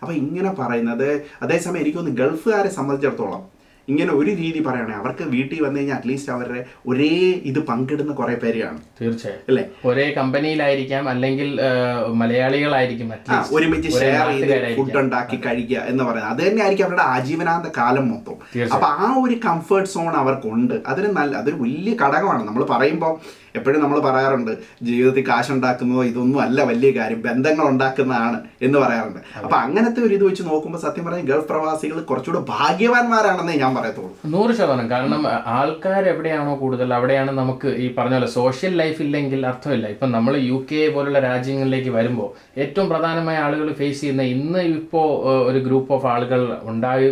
അപ്പൊ 0.00 0.12
ഇങ്ങനെ 0.22 0.50
പറയുന്നത് 0.60 1.08
അതേസമയം 1.44 1.80
എനിക്കൊന്ന് 1.82 2.12
ഗൾഫുകാരെ 2.20 2.70
സംബന്ധിച്ചിടത്തോളം 2.76 3.42
ഇങ്ങനെ 3.88 4.12
ഒരു 4.12 4.30
രീതി 4.30 4.60
പറയുകയാണെങ്കിൽ 4.66 5.00
അവർക്ക് 5.00 5.24
വീട്ടിൽ 5.24 5.62
വന്നു 5.62 5.78
കഴിഞ്ഞാൽ 5.78 5.96
അറ്റ്ലീസ്റ്റ് 5.96 6.32
അവരുടെ 6.32 6.64
ഒരേ 6.86 7.08
ഇത് 7.50 7.58
പങ്കിടുന്ന 7.66 8.12
കുറെ 8.12 8.34
പേരെയാണ്. 8.34 8.80
തീർച്ചയായും. 9.02 9.40
അല്ലേ? 9.48 9.64
ഒരേ 9.84 10.10
കമ്പനിയിലായിരിക്കാം 10.10 11.08
അല്ലെങ്കിൽ 11.08 11.60
മലയാളികളായിരിക്കും 12.08 13.12
ഒരുമിച്ച് 13.52 13.98
ഷെയർ 13.98 14.26
ചെയ്ത്. 14.28 14.76
ഫുഡ് 14.76 14.98
ഉണ്ടാക്കി 14.98 15.36
കഴിക്കുക 15.46 15.78
എന്ന് 15.78 16.04
പറയുന്നത്. 16.04 16.32
അത് 16.32 16.50
തന്നെയായിരിക്കും 16.50 16.84
അവരുടെ 16.84 17.02
ആജീവനാന്ത 17.02 17.66
കാലം 17.78 18.08
മൊത്തം. 18.10 18.36
അപ്പൊ 18.74 18.86
ആ 18.86 19.14
ഒരു 19.24 19.36
കംഫർട്ട് 19.44 19.88
സോൺ 19.88 20.12
അവർക്കുണ്ട്. 20.22 20.74
അതൊരു 20.86 21.06
നല്ല 21.06 21.36
അതൊരു 21.36 21.56
വലിയ 21.56 21.92
ഘടകമാണ്. 21.92 22.42
നമ്മൾ 22.48 22.64
പറയുമ്പോൾ 22.64 23.14
എപ്പോഴും 23.58 23.80
നമ്മൾ 23.84 23.98
പറയാറുണ്ട് 24.06 24.52
ജീവിതത്തിൽ 24.88 25.24
കാശുണ്ടാക്കുന്നതോ 25.30 26.04
ഇതൊന്നും 26.10 26.40
അല്ല 26.46 26.60
വലിയ 26.70 26.90
കാര്യം 26.98 27.20
ബന്ധങ്ങൾ 27.28 27.64
ഉണ്ടാക്കുന്നതാണ് 27.72 28.38
എന്ന് 28.66 28.78
പറയാറുണ്ട്. 28.78 29.20
അപ്പൊ 29.44 29.56
അങ്ങനത്തെ 29.64 30.00
ഒരു 30.06 30.14
ഇത് 30.18 30.24
വെച്ച് 30.28 30.42
നോക്കുമ്പോൾ 30.50 30.80
സത്യം 30.86 31.04
പറഞ്ഞാൽ 31.06 31.26
ഗൾഫ് 31.30 31.48
പ്രവാസികൾ 31.52 31.98
കുറച്ചുകൂടെ 32.10 32.42
ഭാഗ്യവാന്മാരാണെന്നേ 32.52 33.56
ഞാൻ 33.62 33.74
പറയത്തുള്ളൂ. 33.78 34.12
നൂറ് 34.34 34.52
ശതമാനം. 34.58 34.86
കാരണം 34.94 35.22
ആൾക്കാർ 35.58 36.02
എവിടെയാണോ 36.14 36.54
കൂടുതൽ 36.62 36.94
അവിടെയാണ് 36.98 37.32
നമുക്ക് 37.40 37.68
ഈ 37.84 37.88
പറഞ്ഞ 37.98 38.16
പോലെ 38.18 38.30
സോഷ്യൽ 38.38 38.74
ലൈഫ് 38.82 39.00
ഇല്ലെങ്കിൽ 39.06 39.40
അർത്ഥമില്ല. 39.52 39.86
ഇപ്പം 39.96 40.10
നമ്മൾ 40.16 40.36
യു 40.50 40.58
കെ 40.70 40.82
പോലുള്ള 40.94 41.20
രാജ്യങ്ങളിലേക്ക് 41.28 41.90
വരുമ്പോൾ 41.98 42.30
ഏറ്റവും 42.62 42.88
പ്രധാനമായ 42.92 43.36
ആളുകൾ 43.46 43.68
ഫേസ് 43.82 44.00
ചെയ്യുന്ന 44.00 44.22
ഇന്ന് 44.36 44.62
ഇപ്പോ 44.78 45.02
ഒരു 45.50 45.58
ഗ്രൂപ്പ് 45.66 45.92
ഓഫ് 45.96 46.08
ആളുകൾ 46.14 46.40
ഉണ്ടായി 46.72 47.08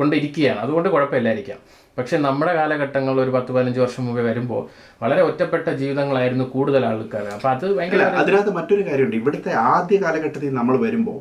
കൊണ്ടിരിക്കുകയാണ്. 0.00 0.60
അതുകൊണ്ട് 0.64 0.88
കുഴപ്പമില്ലായിരിക്കാം. 0.88 1.60
പക്ഷെ 1.98 2.16
നമ്മുടെ 2.26 2.52
കാലഘട്ടങ്ങൾ 2.58 3.14
ഒരു 3.24 3.30
പത്ത് 3.34 3.50
പതിനഞ്ച് 3.54 3.80
വർഷം 3.84 4.02
മുമ്പേ 4.06 4.22
വരുമ്പോൾ 4.28 4.62
വളരെ 5.02 5.22
ഒറ്റപ്പെട്ട 5.28 5.68
ജീവിതങ്ങളായിരുന്നു 5.80 6.44
കൂടുതൽ 6.54 6.82
ആൾക്കാർ. 6.90 7.26
അപ്പം 7.36 7.50
അത് 7.54 7.66
ഭയങ്കര 7.78 8.04
അതിനകത്ത് 8.22 8.52
മറ്റൊരു 8.58 8.84
കാര്യമുണ്ട്. 8.88 9.16
ഇവിടുത്തെ 9.22 9.52
ആദ്യ 9.72 9.96
കാലഘട്ടത്തിൽ 10.04 10.54
നമ്മൾ 10.60 10.76
വരുമ്പോൾ 10.84 11.18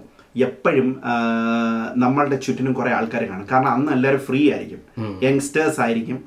എപ്പോഴും 0.47 0.89
നമ്മളുടെ 2.03 2.37
ചുറ്റിനും 2.45 2.73
കുറെ 2.77 2.91
ആൾക്കാർ 2.97 3.23
കാണും. 3.31 3.47
കാരണം 3.51 3.71
അന്ന് 3.75 3.91
എല്ലാവരും 3.95 4.21
ഫ്രീ 4.27 4.41
ആയിരിക്കും. 4.53 4.81
യങ്സ്റ്റേഴ്സ് 5.25 5.81
ആയിരിക്കും. 5.85 6.19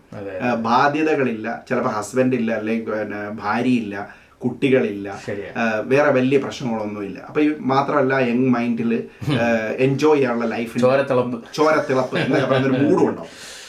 ബാധ്യതകളില്ല. 0.66 1.46
ചിലപ്പോൾ 1.68 1.94
ഹസ്ബൻഡ് 1.96 2.36
ഇല്ല 2.40 2.50
അല്ലെങ്കിൽ 2.60 2.92
പിന്നെ 2.92 3.22
ഭാര്യയില്ല 3.44 3.94
കുട്ടികളില്ല 4.44 5.08
വേറെ 5.92 6.10
വലിയ 6.18 6.38
പ്രശ്നങ്ങളൊന്നുമില്ല. 6.44 7.18
അപ്പൊ 7.28 7.40
ഈ 7.44 7.48
മാത്രമല്ല 7.72 8.14
യങ് 8.30 8.50
മൈൻഡിൽ 8.56 8.92
എൻജോയ് 9.86 10.18
ചെയ്യാനുള്ള 10.18 10.48
ലൈഫ് 10.54 10.84
ചോരത്തിളപ്പ്. 10.84 11.38
ചോരത്തിളപ്പ് 11.58 12.16
എന്നൊക്കെ 12.24 12.48
പറയുന്ന 12.50 12.78
ഒരു 12.78 12.80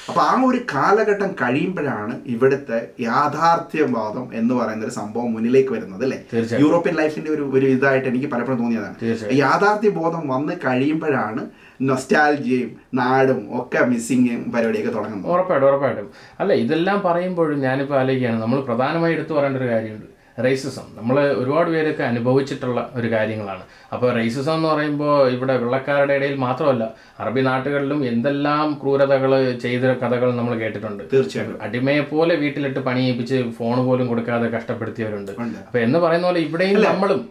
മൂഡും 0.07 0.13
ഉണ്ടാവും 0.13 0.13
അപ്പൊ 0.13 0.21
ആ 0.21 0.49
ഒരു 0.49 0.59
കാലഘട്ടം 0.73 1.35
കഴിയുമ്പോഴാണ് 1.41 2.15
ഇവിടുത്തെ 2.25 2.79
യാഥാർത്ഥ്യവാദം 2.99 4.25
എന്ന് 4.33 4.53
പറയുന്ന 4.53 4.85
ഒരു 4.85 4.93
സംഭവം 5.01 5.33
മുന്നിലേക്ക് 5.33 5.71
വരുന്നത് 5.73 6.03
അല്ലേ? 6.03 6.19
യൂറോപ്യൻ 6.63 6.95
ലൈഫിന്റെ 6.95 7.31
ഒരു 7.31 7.43
ഒരു 7.57 7.65
ഇതായിട്ട് 7.65 8.07
എനിക്ക് 8.07 8.29
പലപ്പോഴും 8.33 8.59
തോന്നിയതാണ്. 8.61 8.95
യാഥാർത്ഥ്യ 9.43 9.89
ബോധം 9.89 10.27
വന്ന് 10.27 10.53
കഴിയുമ്പോഴാണ് 10.65 11.43
നൊസ്റ്റാൽജിയും 11.81 12.69
നാടും 12.93 13.39
ഒക്കെ 13.59 13.85
മിസ്സിങ്ങും 13.85 14.51
പരിപാടിയൊക്കെ 14.53 14.91
തുടങ്ങുന്നത്. 14.97 15.31
ഉറപ്പായിട്ടും 15.31 15.67
ഉറപ്പായിട്ടും. 15.69 16.07
അല്ല 16.39 16.53
ഇതെല്ലാം 16.53 17.01
പറയുമ്പോഴും 17.01 17.59
ഞാനിപ്പോൾ 17.59 17.99
ആലോചിക്കുകയാണ് 17.99 18.39
നമ്മൾ 18.41 18.61
പ്രധാനമായി 18.61 19.13
എടുത്തു 19.13 19.33
പറയേണ്ട 19.33 19.57
ഒരു 19.57 19.69
കാര്യമുണ്ട്. 19.73 20.07
റേസിസം 20.43 20.85
നമ്മൾ 20.95 21.17
ഒരുപാട് 21.41 21.69
പേരൊക്കെ 21.73 22.03
അനുഭവിച്ചിട്ടുള്ള 22.11 22.79
ഒരു 22.97 23.07
കാര്യങ്ങളാണ്. 23.13 23.63
അപ്പോൾ 23.95 24.09
റേസിസം 24.17 24.55
എന്ന് 24.57 24.67
പറയുമ്പോൾ 24.71 25.13
ഇവിടെ 25.35 25.53
വെള്ളക്കാരുടെ 25.61 26.15
ഇടയിൽ 26.19 26.35
മാത്രമല്ല 26.45 26.83
അറബി 27.21 27.41
നാട്ടുകളിലും 27.47 27.99
എന്തെല്ലാം 28.09 28.73
ക്രൂരതകൾ 28.81 29.31
ചെയ്ത 29.63 29.93
കഥകൾ 30.01 30.29
നമ്മൾ 30.39 30.53
കേട്ടിട്ടുണ്ട്. 30.63 31.03
തീർച്ചയായിട്ടും. 31.13 31.61
അടിമയെ 31.67 32.03
പോലെ 32.11 32.35
വീട്ടിലിട്ട് 32.41 32.81
പണിയിപ്പിച്ച് 32.87 33.37
ഫോൺ 33.59 33.77
പോലും 33.87 34.07
കൊടുക്കാതെ 34.11 34.49
കഷ്ടപ്പെടുത്തിയവരുണ്ട്. 34.55 35.31
അപ്പൊ 35.67 35.79
എന്ന് 35.85 36.01
പറയുന്ന 36.05 36.27
പോലെ 36.29 36.41
ഇവിടെയും 36.47 36.79
നമ്മളും 36.89 37.21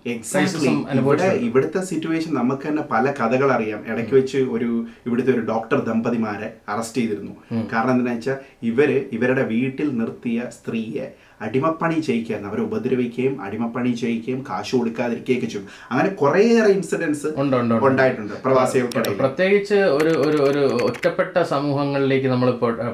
ഇവിടെ 1.03 1.29
ഇവിടുത്തെ 1.49 1.83
സിറ്റുവേഷൻ 1.91 2.33
നമുക്ക് 2.41 2.67
തന്നെ 2.69 2.85
പല 2.95 3.05
കഥകൾ 3.21 3.51
അറിയാം 3.59 3.83
ഇടയ്ക്ക് 3.91 4.17
വെച്ച് 4.21 4.41
ഒരു 4.57 4.71
ഇവിടുത്തെ 5.07 5.33
ഒരു 5.37 5.45
ഡോക്ടർ 5.53 5.79
ദമ്പതിമാരെ 5.91 6.51
അറസ്റ്റ് 6.75 7.03
ചെയ്തിരുന്നു. 7.03 7.35
കാരണം 7.75 7.93
എന്താണെന്ന് 7.95 8.17
വെച്ചാൽ 8.17 8.39
ഇവർ 8.71 8.91
ഇവരുടെ 9.19 9.47
വീട്ടിൽ 9.55 9.89
നിർത്തിയ 10.01 10.41
സ്ത്രീയെ 10.59 11.07
അടിമപ്പണി 11.47 11.99
ചെയ്യിക്കുകയായിരുന്നു 12.07 12.51
അവരെ 12.51 12.63
ഉപദ്രവിക്കുകയും 12.69 13.35
അടിമപ്പണി 13.47 13.93
ചെയ്യിക്കുകയും 14.03 14.41
കാശ് 14.49 14.73
കൊടുക്കാതിരിക്കുകയൊക്കെ 14.77 15.49
ചെയ്യും. 15.53 15.69
അങ്ങനെ 15.91 16.11
കുറേയേറെ 16.23 16.71
ഇൻസിഡൻസ് 16.79 17.27
ഉണ്ട് 17.43 17.57
ഉണ്ട് 17.61 17.75
ഉണ്ട്. 17.75 17.87
ഉണ്ടായിട്ടുണ്ട് 17.89 18.35
പ്രവാസികൾക്കിടയിൽ. 18.47 19.19
പ്രത്യേകിച്ച് 19.23 19.79
ഒരു 19.99 20.13
ഒരു 20.27 20.39
ഒരു 20.49 20.63
ഒറ്റപ്പെട്ട 20.89 21.37
സമൂഹങ്ങളിലേക്ക് 21.55 22.29
നമ്മൾ 22.35 22.51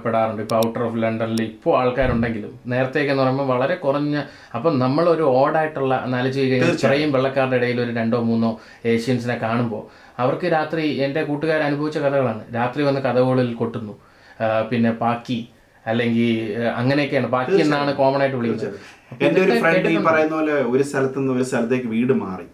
പെടാറുണ്ട്. 0.06 0.42
ഇപ്പോൾ 0.46 0.58
ഔട്ടർ 0.66 0.84
ഓഫ് 0.88 0.98
ലണ്ടനിൽ 1.04 1.42
ഇപ്പോൾ 1.48 1.74
ആൾക്കാരുണ്ടെങ്കിലും 1.80 2.52
നേരത്തെയൊക്കെ 2.74 3.12
എന്ന് 3.14 3.24
പറയുമ്പോൾ 3.24 3.48
വളരെ 3.54 3.76
കുറഞ്ഞ 3.84 4.16
അപ്പം 4.58 4.74
നമ്മൾ 4.84 5.04
ഒരു 5.14 5.24
ഓടായിട്ടുള്ള 5.38 5.94
നാലഞ്ച് 6.14 6.38
ചെയ്യുകയും 6.40 6.74
ഇത്രയും 6.76 7.12
വെള്ളക്കാരുടെ 7.16 7.58
ഇടയിൽ 7.60 7.80
ഒരു 7.86 7.92
രണ്ടോ 8.00 8.20
മൂന്നോ 8.30 8.50
ഏഷ്യൻസിനെ 8.92 9.36
കാണുമ്പോൾ 9.46 9.82
അവർക്ക് 10.22 10.46
രാത്രി 10.54 10.84
എന്റെ 11.04 11.20
കൂട്ടുകാർ 11.28 11.60
അനുഭവിച്ച 11.66 11.98
കഥകളാണ്. 12.04 12.42
രാത്രി 12.56 12.82
വന്ന് 12.88 13.00
കഥകളിൽ 13.06 13.50
കൊട്ടുന്നു. 13.60 13.94
പിന്നെ 14.70 14.90
പാക്കി 15.00 15.38
അല്ലെങ്കിൽ 15.86 16.30
അങ്ങനെയൊക്കെയാണ്. 16.80 17.26
ബാക്കി 17.26 17.58
എന്നാണ് 17.64 17.90
കോമൺ 17.96 18.20
ആയിട്ട് 18.20 18.36
വിളിക്കുന്നത്. 18.36 18.78
എന്റെ 19.26 19.40
ഒരു 19.40 19.52
ഫ്രണ്ട് 19.60 19.88
ഈ 19.88 19.96
പറയുന്ന 20.08 20.34
പോലെ 20.34 20.52
ഒരു 20.52 20.82
സ്ഥലത്ത് 20.82 21.18
നിന്ന് 21.18 21.32
ഒരു 21.32 21.42
സ്ഥലത്തേക്ക് 21.42 21.86
വീട് 21.86 22.12
മാറി. 22.12 22.46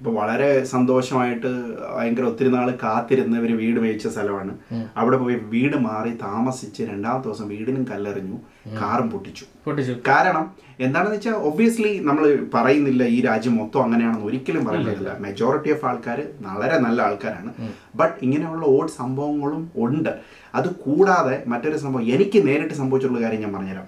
ഇപ്പൊ 0.00 0.12
വളരെ 0.12 0.64
സന്തോഷമായിട്ട് 0.64 1.50
ഭയങ്കര 1.96 2.24
ഒത്തിരി 2.24 2.48
നാൾ 2.48 2.70
കാത്തിരുന്ന് 2.82 3.36
ഇവർ 3.38 3.56
വീട് 3.56 3.80
മേയിച്ച 3.80 4.08
സ്ഥലമാണ്. 4.08 4.52
അവിടെ 4.96 5.16
പോയി 5.16 5.36
വീട് 5.54 5.76
മാറി 5.76 6.10
താമസിച്ച് 6.10 6.82
രണ്ടാമത്തെ 6.82 7.28
ദിവസം 7.28 7.48
വീടിനും 7.48 7.84
കല്ലെറിഞ്ഞു 7.92 8.38
കാറും 8.82 9.10
പൊട്ടിച്ചു. 9.10 9.44
പൊട്ടിച്ചു. 9.66 9.94
കാരണം 10.08 10.44
എന്താണെന്ന് 10.80 11.16
വെച്ചാൽ 11.16 11.32
ഒബ്വിയസ്ലി 11.32 11.98
നമ്മൾ 11.98 12.48
പറയുന്നില്ല 12.54 13.04
ഈ 13.04 13.20
രാജ്യം 13.20 13.56
മൊത്തം 13.56 13.82
അങ്ങനെയാണെന്ന് 13.82 14.26
ഒരിക്കലും 14.26 14.64
പറയുന്നില്ല. 14.64 15.16
മെജോറിറ്റി 15.20 15.72
ഓഫ് 15.74 15.84
ആൾക്കാർ 15.84 16.20
വളരെ 16.46 16.78
നല്ല 16.78 17.02
ആൾക്കാരാണ്. 17.02 17.52
ബട്ട് 17.96 18.16
ഇങ്ങനെയുള്ള 18.24 18.64
ഓട് 18.66 18.90
സംഭവങ്ങളും 19.00 19.70
ഉണ്ട്. 19.76 20.12
അത് 20.54 20.68
കൂടാതെ 20.84 21.42
മറ്റൊരു 21.46 21.76
സംഭവം 21.76 22.06
എനിക്ക് 22.14 22.46
നേരിട്ട് 22.48 22.74
സംഭവിച്ചിട്ടുള്ള 22.74 23.24
കാര്യം 23.24 23.40
ഞാൻ 23.40 23.52
പറഞ്ഞുതരാം. 23.54 23.86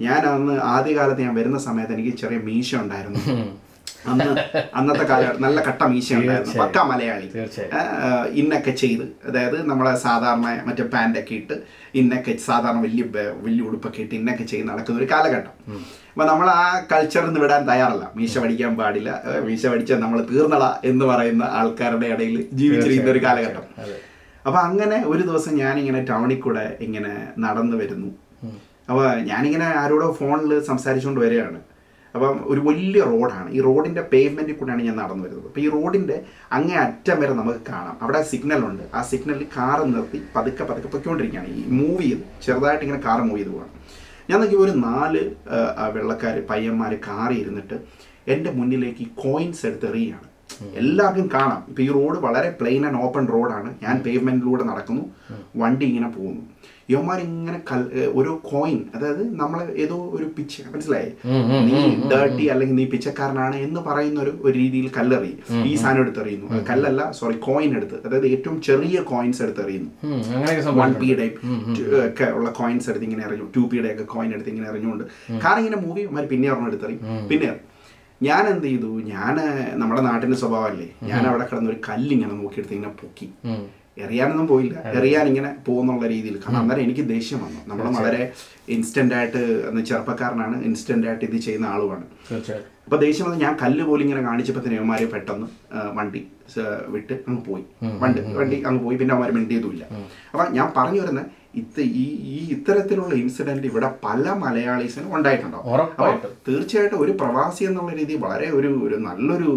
ഞാൻ 0.00 0.22
അന്ന് 0.26 0.52
ആദ്യകാലത്ത് 0.52 1.20
ഞാൻ 1.20 1.34
വരുന്ന 1.34 1.58
സമയത്ത് 1.58 1.92
എനിക്ക് 1.92 2.18
ചെറിയ 2.18 2.38
മീശ 2.38 2.74
ഉണ്ടായിരുന്നു. 2.76 3.20
അന്ന് 4.10 4.26
അന്നത്തെ 4.78 5.04
കാലഘട്ടം 5.10 5.42
നല്ല 5.46 5.58
കട്ട 5.68 5.82
മീശ 5.92 6.08
ഉണ്ടായിരുന്നു 6.20 6.54
പക്ക 6.62 6.84
മലയാളി. 6.90 7.28
ഇന്നൊക്കെ 8.40 8.72
ചെയ്ത്. 8.82 9.04
അതായത് 9.28 9.58
നമ്മളെ 9.70 9.92
സാധാരണ 10.06 10.46
മറ്റേ 10.68 10.86
പാന്റൊക്കെ 10.94 11.34
ഇട്ട് 11.40 11.56
ഇന്നൊക്കെ 12.00 12.32
സാധാരണ 12.48 12.80
വലിയ 12.86 13.04
വലിയ 13.46 13.68
ഉടുപ്പൊക്കെ 13.68 14.00
ഇട്ട് 14.06 14.14
ഇന്നൊക്കെ 14.20 14.46
ചെയ്ത് 14.52 14.66
നടക്കുന്ന 14.72 15.00
ഒരു 15.02 15.08
കാലഘട്ടം. 15.14 15.54
അപ്പൊ 16.12 16.26
നമ്മൾ 16.32 16.46
ആ 16.60 16.64
കൾച്ചറിൽ 16.92 17.26
നിന്ന് 17.28 17.40
വിടാൻ 17.44 17.62
തയ്യാറല്ല. 17.70 18.04
മീശ 18.18 18.38
പഠിക്കാൻ 18.42 18.74
പാടില്ല. 18.80 19.10
മീശ 19.48 19.62
പഠിച്ചാൽ 19.72 20.00
നമ്മൾ 20.04 20.18
തീർന്നട 20.32 20.66
എന്ന് 20.90 21.04
പറയുന്ന 21.12 21.44
ആൾക്കാരുടെ 21.60 22.08
ഇടയിൽ 22.14 22.36
ജീവിച്ചിരിക്കുന്ന 22.60 23.14
ഒരു 23.14 23.22
കാലഘട്ടം. 23.26 23.64
അപ്പൊ 24.46 24.58
അങ്ങനെ 24.68 24.98
ഒരു 25.12 25.22
ദിവസം 25.30 25.52
ഞാനിങ്ങനെ 25.62 26.00
ടൗണിൽ 26.10 26.40
കൂടെ 26.40 26.64
ഇങ്ങനെ 26.86 27.14
നടന്നു 27.44 27.76
വരുന്നു. 27.82 28.10
അപ്പൊ 28.90 29.04
ഞാനിങ്ങനെ 29.30 29.68
ആരോടോ 29.82 30.08
ഫോണിൽ 30.18 30.52
സംസാരിച്ചുകൊണ്ട് 30.68 31.20
വരികയാണ്. 31.24 31.58
അപ്പം 32.16 32.36
ഒരു 32.52 32.60
വലിയ 32.68 33.02
റോഡാണ്. 33.12 33.48
ഈ 33.56 33.60
റോഡിന്റെ 33.68 34.02
പേയ്മെന്റിൽ 34.12 34.56
കൂടെയാണ് 34.58 34.82
ഞാൻ 34.88 34.96
നടന്നു 35.02 35.24
വരുന്നത്. 35.24 35.46
അപ്പോൾ 35.50 35.62
ഈ 35.64 35.68
റോഡിന്റെ 35.76 36.16
അങ്ങേ 36.58 36.76
അറ്റം 36.84 37.18
വരെ 37.22 37.34
നമുക്ക് 37.40 37.62
കാണാം. 37.70 37.96
അവിടെ 38.04 38.20
സിഗ്നൽ 38.32 38.62
ഉണ്ട്. 38.70 38.84
ആ 38.96 39.02
സിഗ്നലിൽ 39.10 39.46
കാറ് 39.56 39.84
നിർത്തി 39.94 40.20
പതുക്കെ 40.36 40.64
പതുക്കെ 40.70 40.90
പൊയ്ക്കൊണ്ടിരിക്കുകയാണ്. 40.94 41.50
ഈ 41.60 41.64
മൂവ് 41.80 42.02
ചെയ്ത് 42.02 42.24
ചെറുതായിട്ട് 42.46 42.84
ഇങ്ങനെ 42.86 43.02
കാറ് 43.08 43.24
മൂവ് 43.28 43.40
ചെയ്ത് 43.40 43.52
പോകണം 43.56 43.72
ഞാൻ 44.30 44.38
നോക്കി 44.42 44.56
ഒരു 44.64 44.72
നാല് 44.86 45.20
വെള്ളക്കാർ 45.96 46.36
പയ്യന്മാർ 46.50 46.92
കാറി 47.08 47.36
ഇരുന്നിട്ട് 47.42 47.76
എന്റെ 48.34 48.50
മുന്നിലേക്ക് 48.50 49.02
ഈ 49.06 49.08
കോയിൻസ് 49.24 49.62
എടുത്ത് 49.66 49.88
എല്ലാവർക്കും 50.76 51.30
കാണാം. 51.34 51.64
ഇപ്പൊ 51.68 51.82
ഈ 51.82 51.88
റോഡ് 51.88 52.18
വളരെ 52.18 52.50
പ്ലെയിൻ 52.60 52.86
ആൻഡ് 52.86 52.96
ഓപ്പൺ 52.96 53.26
റോഡാണ് 53.28 53.74
ഞാൻ 53.82 53.98
പേയ്മെന്റിലൂടെ 53.98 54.64
നടക്കുന്നു. 54.64 55.04
വണ്ടി 55.56 55.86
ഇങ്ങനെ 55.86 56.08
പോകുന്നു. 56.08 56.42
യവന്മാർ 56.90 57.20
ഇങ്ങനെ 57.20 57.62
കൽ 57.70 58.10
ഒരു 58.14 58.40
കോയിൻ 58.50 58.84
അതായത് 58.94 59.40
നമ്മളെ 59.40 59.74
ഏതോ 59.84 59.96
ഒരു 60.16 60.24
പിച്ച 60.36 60.62
മനസ്സിലായി? 60.72 61.08
നീ 61.68 61.78
ഡേർട്ടി 62.12 62.46
അല്ലെങ്കിൽ 62.46 62.76
നീ 62.76 62.84
പിച്ചക്കാരനാണ് 62.84 63.56
എന്ന് 63.56 63.80
പറയുന്ന 63.80 64.20
ഒരു 64.20 64.32
ഒരു 64.40 64.58
രീതിയിൽ 64.58 64.88
കല്ലെറി. 64.98 65.32
ഈ 65.70 65.74
സാധനം 65.74 66.00
എടുത്തെറിയുന്നു. 66.00 66.62
കല്ലല്ല 66.70 67.10
സോറി 67.12 67.36
കോയിൻ 67.48 67.76
എടുത്ത്. 67.76 68.06
അതായത് 68.06 68.26
ഏറ്റവും 68.26 68.62
ചെറിയ 68.62 69.00
കോയിൻസ് 69.00 69.42
എടുത്തെറിയുന്നു. 69.42 69.90
വൺ 70.80 70.92
പി 70.92 71.00
പിയുടെ 71.00 71.26
ഒക്കെ 72.06 72.24
ഉള്ള 72.24 72.50
കോയിൻസ് 72.50 72.90
എടുത്ത് 72.90 73.04
ഇങ്ങനെ 73.04 73.24
എറിഞ്ഞു. 73.24 73.48
ടു 73.56 73.60
പിയുടെ 73.60 73.88
ഒക്കെ 73.94 74.02
കോയിൻ 74.02 74.32
എടുത്ത് 74.34 74.50
ഇങ്ങനെ 74.50 74.68
എറിഞ്ഞുകൊണ്ട്. 74.72 75.04
കാരണം 75.44 75.58
ഇങ്ങനെ 75.58 75.80
മൂവി 75.86 76.00
അവന്മാർ 76.00 76.26
പിന്നെ 76.34 76.48
ഒരെണ്ണം 76.50 76.68
എടുത്തെറിയും. 76.68 77.02
പിന്നെ. 77.32 77.50
ഞാൻ 78.22 78.42
എന്ത് 78.50 78.66
ചെയ്തു 78.66 78.90
ഞാൻ 79.12 79.34
നമ്മുടെ 79.80 80.02
നാട്ടിന്റെ 80.08 80.36
സ്വഭാവമല്ലേ? 80.42 80.86
ഞാൻ 81.10 81.22
അവിടെ 81.30 81.44
കിടന്ന് 81.48 81.70
ഒരു 81.72 81.80
കല്ലിങ്ങനെ 81.88 82.34
നോക്കിയെടുത്ത് 82.42 82.74
ഇങ്ങനെ 82.76 82.94
പൊക്കി. 83.00 83.26
എറിയാനൊന്നും 84.04 84.46
പോയില്ല. 84.52 84.76
എറിയാൻ 84.98 85.26
ഇങ്ങനെ 85.30 85.50
പോകുന്നുള്ള 85.66 86.06
രീതിയിൽ. 86.14 86.34
കാരണം 86.44 86.60
അന്നേരം 86.62 86.82
എനിക്ക് 86.86 87.04
ദേഷ്യം 87.12 87.40
വന്നു. 87.44 87.60
നമ്മൾ 87.68 87.84
വളരെ 87.98 88.22
ഇൻസ്റ്റന്റ് 88.74 89.14
ആയിട്ട് 89.18 89.42
ചെറുപ്പക്കാരനാണ് 89.90 90.56
ഇൻസ്റ്റന്റ് 90.68 91.06
ആയിട്ട് 91.10 91.24
ഇത് 91.28 91.36
ചെയ്യുന്ന 91.46 91.66
ആളുമാണ്. 91.74 92.04
അപ്പൊ 92.86 92.96
ദേഷ്യം 93.04 93.24
വന്ന്. 93.26 93.38
ഞാൻ 93.44 93.54
കല്ല് 93.62 93.84
പോലും 93.88 94.04
ഇങ്ങനെ 94.06 94.22
കാണിച്ചപ്പോൾ 94.28 94.64
തന്നെ 94.66 94.78
അവന്മാര് 94.80 95.06
പെട്ടെന്ന് 95.14 95.46
വണ്ടി 95.98 96.22
വിട്ട് 96.94 97.14
അങ്ങ് 97.28 97.40
പോയി. 97.48 97.64
വണ്ടി 98.02 98.20
വണ്ടി 98.40 98.58
അങ്ങ് 98.68 98.82
പോയി. 98.84 98.96
പിന്നെ 99.00 99.12
അവന്മാർ 99.14 99.32
മിണ്ടിയതുമില്ല. 99.38 99.84
അപ്പൊ 100.32 100.44
ഞാൻ 100.58 100.68
പറഞ്ഞു 100.76 101.00
വരുന്ന 101.04 101.22
ഇത് 101.56 101.80
ഈ 101.96 102.04
ഈ 102.30 102.38
ഇത്തരത്തിലുള്ള 102.54 103.12
ഇൻസിഡന്റ് 103.20 103.66
ഇവിടെ 103.70 103.88
പല 104.04 104.24
മലയാളീസിനും 104.42 105.12
ഉണ്ടായിട്ടുണ്ടാവും 105.16 105.66
അപ്പൊ 105.86 106.08
തീർച്ചയായിട്ടും 106.48 107.02
ഒരു 107.04 107.12
പ്രവാസി 107.20 107.62
എന്നുള്ള 107.68 107.92
രീതി 108.00 108.14
വളരെ 108.24 108.48
ഒരു 108.58 108.70
ഒരു 108.86 108.98
നല്ലൊരു 109.06 109.50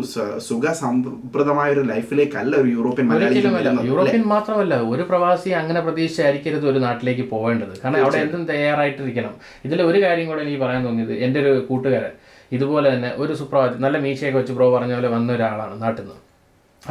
സുഖ 0.47 0.73
സംപ്രദമായ 0.81 1.69
ഒരു 1.75 1.83
ലൈഫിലേക്കല്ല 1.91 2.55
ഒരു 2.61 2.69
യൂറോപ്യൻ 2.75 3.07
മലയാളി? 3.11 3.41
യൂറോപ്യൻ 3.89 4.23
മാത്രമല്ല 4.33 4.77
ഒരു 4.93 5.05
പ്രവാസി 5.11 5.51
അങ്ങനെ 5.59 5.81
പ്രതീക്ഷിച്ചായിരിക്കരുത് 5.81 6.65
ഒരു 6.71 6.81
നാട്ടിലേക്ക് 6.85 7.25
പോകേണ്ടത് 7.33 7.73
കാരണം 7.81 7.99
അവിടെ 8.03 8.21
എന്തും 8.25 8.45
തയ്യാറായിട്ടിരിക്കണം. 8.51 9.35
ഇതിൽ 9.67 9.81
ഒരു 9.89 10.01
കാര്യം 10.05 10.27
കൂടെ 10.27 10.41
എനിക്ക് 10.41 10.61
പറയാൻ 10.65 10.83
തോന്നിയത് 10.85 11.13
എന്റെ 11.25 11.39
ഒരു 11.45 11.53
കൂട്ടുകാരൻ. 11.69 12.13
ഇതുപോലെ 12.51 12.87
തന്നെ 12.93 13.11
ഒരു 13.17 13.33
സുപ്രഭാതം 13.39 13.81
നല്ല 13.81 13.97
മീശയൊക്കെ 14.05 14.37
വെച്ച് 14.37 14.53
പ്രോ 14.53 14.67
പറഞ്ഞ 14.75 14.93
പോലെ 14.95 15.09
വന്ന 15.15 15.29
ഒരാളാണ് 15.33 15.75
നാട്ടിൽ 15.81 16.03
നിന്ന് 16.03 16.17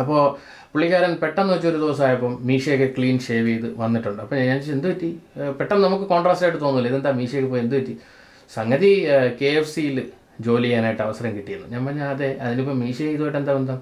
അപ്പോൾ 0.00 0.21
പുള്ളിക്കാരൻ 0.73 1.12
പെട്ടെന്ന് 1.23 1.52
വെച്ചൊരു 1.54 1.76
ഒരു 1.76 1.83
ദിവസമായപ്പോൾ 1.85 2.33
മീശയൊക്കെ 2.49 2.88
ക്ലീൻ 2.97 3.16
ഷേവ് 3.26 3.47
ചെയ്ത് 3.50 3.68
വന്നിട്ടുണ്ട്. 3.83 4.21
അപ്പോൾ 4.25 4.37
ഞാൻ 4.50 4.59
എന്ത് 4.76 4.87
പറ്റി? 4.90 5.11
പെട്ടെന്ന് 5.59 5.85
നമുക്ക് 5.87 6.07
കോൺട്രാസ്റ്റ് 6.12 6.47
ആയിട്ട് 6.47 6.61
തോന്നില്ല 6.64 6.88
ഇതെന്താ 6.92 7.12
മീശയൊക്കെ 7.21 7.49
പോയി? 7.52 7.62
എന്ത് 7.66 7.76
പറ്റി? 7.78 7.95
സംഗതി 8.57 8.92
കെ 9.40 9.50
എഫ് 9.61 9.71
സിയിൽ 9.75 9.97
ജോലി 10.47 10.68
ചെയ്യാനായിട്ട് 10.68 11.02
അവസരം 11.07 11.30
കിട്ടിയിരുന്നു 11.38 11.68
ഞാൻ 11.75 11.83
പറഞ്ഞാൽ 11.87 12.11
അതെ 12.14 12.30
അതിനിപ്പോൾ 12.45 12.76
മീശ 12.83 12.99
ഇതുമായിട്ട് 13.14 13.38
എന്താ 13.40 13.54
ബന്ധം? 13.59 13.78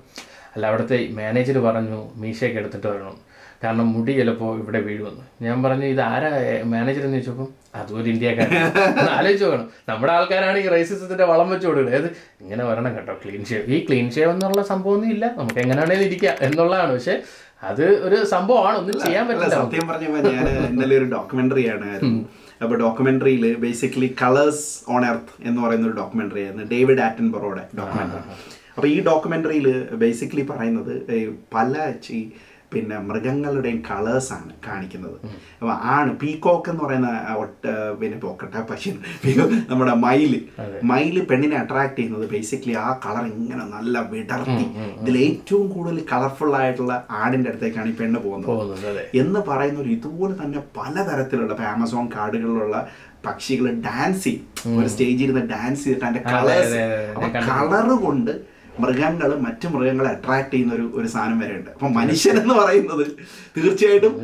അല്ല 0.54 0.64
അവിടുത്തെ 0.70 0.98
മാനേജർ 1.18 1.56
പറഞ്ഞു 1.68 1.98
മീശയൊക്കെ 2.22 2.58
എടുത്തിട്ട് 2.62 2.88
വരണം. 2.92 3.16
കാരണം 3.62 3.86
മുടി 3.94 4.12
ചിലപ്പോൾ 4.18 4.50
ഇവിടെ 4.62 4.80
വീഴുമെന്ന്. 4.86 5.24
ഞാൻ 5.44 5.56
പറഞ്ഞു 5.64 5.86
ഇത് 5.94 6.02
ആരാ 6.10 6.30
മാനേജർ 6.72 7.02
എന്ന് 7.08 7.18
ചോദിച്ചപ്പോൾ 7.18 7.48
അതുപോലെ 7.78 8.08
ഇന്ത്യക്കാരൻ 8.12 8.54
ആലോചിച്ച് 9.16 9.44
നോക്കണം. 9.44 9.66
നമ്മുടെ 9.90 10.12
ആൾക്കാരാണ് 10.16 10.58
ഈ 10.64 10.66
റേസിസത്തിന്റെ 10.74 11.26
വളം 11.32 11.48
വെച്ച് 11.52 11.66
കൊടുക്കുന്നത്. 11.68 11.94
അതായത് 11.94 12.10
ഇങ്ങനെ 12.42 12.62
വരണം 12.70 12.94
കേട്ടോ. 12.96 13.14
ക്ലീൻ 13.24 13.42
ഷേവ് 13.50 13.64
ഈ 13.74 13.78
ക്ലീൻ 13.88 14.08
ഷേവ് 14.16 14.30
എന്നുള്ള 14.34 14.62
സംഭവമൊന്നും 14.72 15.10
ഇല്ല. 15.16 15.24
നമുക്ക് 15.38 15.60
എങ്ങനെയാണേലും 15.64 16.06
ഇരിക്കാം 16.08 16.36
എന്നുള്ളതാണ്. 16.48 16.92
പക്ഷെ 16.96 17.16
അത് 17.70 17.84
ഒരു 18.06 18.16
സംഭവമാണ്. 18.34 18.76
ഒന്നും 18.80 18.98
ചെയ്യാൻ 19.04 19.24
പറ്റില്ല 19.28 19.54
സത്യം 19.60 19.86
പറഞ്ഞ 19.90 20.08
ഞാൻ 20.34 20.48
ഇന്നലെ 20.70 20.96
ഒരു 21.00 21.08
ഡോക്യുമെന്ററി 21.16 21.64
ആണ് 21.74 21.90
അപ്പൊ 22.62 22.74
ഡോക്യുമെന്ററിയിൽ 22.82 23.46
ബേസിക്കലി 23.64 24.08
കളേഴ്സ് 24.22 24.66
ഓൺ 24.94 25.02
എർത്ത് 25.08 25.32
എന്ന് 25.48 25.60
പറയുന്ന 25.62 25.88
ഒരു 25.90 25.96
ഡോക്യുമെന്ററി 26.02 26.40
ആയിരുന്നു. 26.44 26.66
ഡേവിഡ് 26.74 27.02
ആറ്റൻ 27.06 27.26
ബറോയുടെ 27.34 27.64
ഡോക്യുമെന്ററി 27.78 28.22
അപ്പൊ 28.76 28.86
ഈ 28.94 28.96
ഡോക്യുമെന്ററിയിൽ 29.04 29.66
ബേസിക്കലി 30.02 30.44
പറയുന്നത് 30.50 30.94
പല 31.54 31.74
ഈ 32.16 32.20
പിന്നെ 32.76 32.96
മൃഗങ്ങളുടെയും 33.10 33.80
കളേഴ്സാണ് 33.90 34.34
ആണ് 34.36 34.52
കാണിക്കുന്നത്. 34.66 35.16
അപ്പൊ 35.58 35.72
ആണ് 35.96 36.10
പീകോക്ക് 36.22 36.68
എന്ന് 36.72 36.82
പറയുന്ന 36.84 37.10
ഒട്ട 37.42 37.64
പിന്നെ 38.00 38.16
പോക്കട്ടെ 38.24 38.60
പക്ഷി 38.70 38.90
നമ്മുടെ 39.70 39.94
മയിൽ. 40.06 40.32
മയിൽ 40.90 41.16
പെണ്ണിനെ 41.30 41.56
അട്രാക്ട് 41.62 41.96
ചെയ്യുന്നത് 41.98 42.26
ബേസിക്കലി 42.34 42.74
ആ 42.84 42.86
കളർ 43.04 43.24
ഇങ്ങനെ 43.34 43.64
നല്ല 43.74 43.98
വിടർത്തി. 44.12 44.66
ഇതിൽ 45.00 45.16
ഏറ്റവും 45.26 45.66
കൂടുതൽ 45.74 45.98
കളർഫുൾ 46.12 46.52
ആയിട്ടുള്ള 46.60 46.94
ആടിന്റെ 47.22 47.50
അടുത്തേക്കാണ് 47.52 47.90
ഈ 47.92 47.96
പെണ്ണ് 48.00 48.20
പോകുന്നത്. 48.26 49.00
എന്ന് 49.22 49.42
പറയുന്ന 49.50 49.80
ഒരു 49.84 49.92
ഇതുപോലെ 49.98 50.34
തന്നെ 50.42 50.62
പലതരത്തിലുള്ള 50.78 51.54
ഇപ്പൊ 51.56 51.66
ആമസോൺ 51.74 52.06
കാടുകളിലുള്ള 52.16 52.76
പക്ഷികൾ 53.26 53.66
ഡാൻസ് 53.86 54.22
ചെയ്യും. 54.26 54.44
ഒരു 54.78 54.88
സ്റ്റേജിൽ 54.92 55.24
ഇരുന്ന് 55.26 55.44
ഡാൻസ് 55.54 55.82
ചെയ്തിട്ട് 55.84 56.06
അതിന്റെ 56.08 56.22
കളേഴ്സ് 56.32 56.82
കളറ് 57.50 57.96
കൊണ്ട് 58.04 58.34
മൃഗങ്ങൾ 58.80 59.38
മറ്റു 59.38 59.68
മൃഗങ്ങളെ 59.68 60.10
അട്രാക്ട് 60.10 60.52
ചെയ്യുന്ന 60.52 60.74
ഒരു 60.74 60.90
ഒരു 60.94 61.06
സാധനം 61.06 61.38
വരെയുണ്ട്. 61.38 61.56
ഉണ്ട് 61.56 61.70
അപ്പൊ 61.70 61.88
മനുഷ്യൻ 61.88 62.36
എന്ന് 62.38 62.54
പറയുന്നത് 62.54 63.06
തീർച്ചയായിട്ടും 63.56 64.14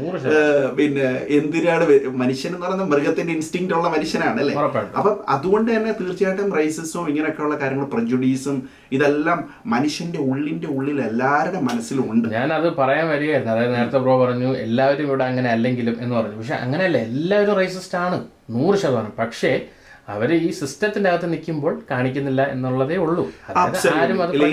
പിന്നെ 0.77 1.27
എന്തിനാണ് 1.29 1.85
മനുഷ്യൻ 2.11 2.55
എന്ന് 2.55 2.67
പറയുന്നത് 2.67 2.91
മൃഗത്തിന്റെ 2.91 3.33
ഇൻസ്റ്റിങ് 3.33 3.73
ഉള്ള 3.73 3.89
മനുഷ്യനാണ് 3.89 4.41
അല്ലേ? 4.41 4.55
അപ്പൊ 4.99 5.25
അതുകൊണ്ട് 5.29 5.77
തന്നെ 5.77 5.93
തീർച്ചയായിട്ടും 6.01 6.55
റൈസിസും 6.55 7.09
ഇങ്ങനെയൊക്കെയുള്ള 7.09 7.57
കാര്യങ്ങൾ 7.57 7.85
പ്രജുഡീസും 7.85 8.69
ഇതെല്ലാം 8.93 9.49
മനുഷ്യന്റെ 9.67 10.19
ഉള്ളിന്റെ 10.19 10.67
ഉള്ളിൽ 10.67 11.01
എല്ലാവരുടെ 11.01 11.61
മനസ്സിലും 11.61 12.13
ഉണ്ട്. 12.13 12.29
ഞാൻ 12.29 12.53
അത് 12.53 12.77
പറയാൻ 12.77 13.09
വരികയായിരുന്നു. 13.09 13.53
അതായത് 13.53 13.75
നേരത്തെ 13.75 13.99
ബ്രോ 13.99 14.25
പറഞ്ഞു 14.25 14.57
എല്ലാവരും 14.57 15.07
ഇവിടെ 15.07 15.25
അങ്ങനെ 15.25 15.49
അല്ലെങ്കിലും 15.49 15.97
എന്ന് 16.01 16.17
പറഞ്ഞു. 16.17 16.37
പക്ഷെ 16.37 16.55
അങ്ങനെയല്ല 16.55 16.99
എല്ലാവരും 16.99 17.55
റേസിസ്റ്റ് 17.55 17.99
ആണ്. 17.99 18.25
നൂറ് 18.51 18.77
ശതമാനം. 18.77 19.13
പക്ഷേ 19.19 19.67
അവർ 20.09 20.31
ഈ 20.35 20.51
സിസ്റ്റത്തിന്റെ 20.51 21.11
അകത്ത് 21.11 21.33
നിൽക്കുമ്പോൾ 21.33 21.83
കാണിക്കുന്നില്ല 21.91 22.43
എന്നുള്ളതേ 22.55 22.97
ഉള്ളൂ. 22.97 23.25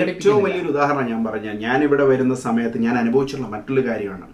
ഏറ്റവും 0.08 0.42
വലിയൊരു 0.44 0.68
ഉദാഹരണം 0.68 1.06
ഞാൻ 1.10 1.24
പറഞ്ഞ 1.24 1.48
ഞാൻ 1.64 1.78
ഇവിടെ 1.84 2.04
വരുന്ന 2.04 2.34
സമയത്ത് 2.34 2.78
ഞാൻ 2.78 2.98
അനുഭവിച്ചിട്ടുള്ള 2.98 3.50
മറ്റൊരു 3.56 3.82
കാര്യമാണ്. 3.88 4.26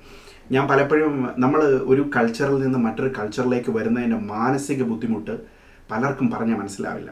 ഞാൻ 0.52 0.64
പലപ്പോഴും 0.68 1.14
നമ്മൾ 1.38 1.60
ഒരു 1.92 2.10
കൾച്ചറിൽ 2.16 2.58
നിന്ന് 2.64 2.78
മറ്റൊരു 2.78 3.12
കൾച്ചറിലേക്ക് 3.18 3.70
വരുന്നതിന്റെ 3.70 4.18
മാനസിക 4.34 4.82
ബുദ്ധിമുട്ട് 4.82 5.36
പലർക്കും 5.90 6.30
പറഞ്ഞാൽ 6.30 6.56
മനസ്സിലാവില്ല. 6.56 7.10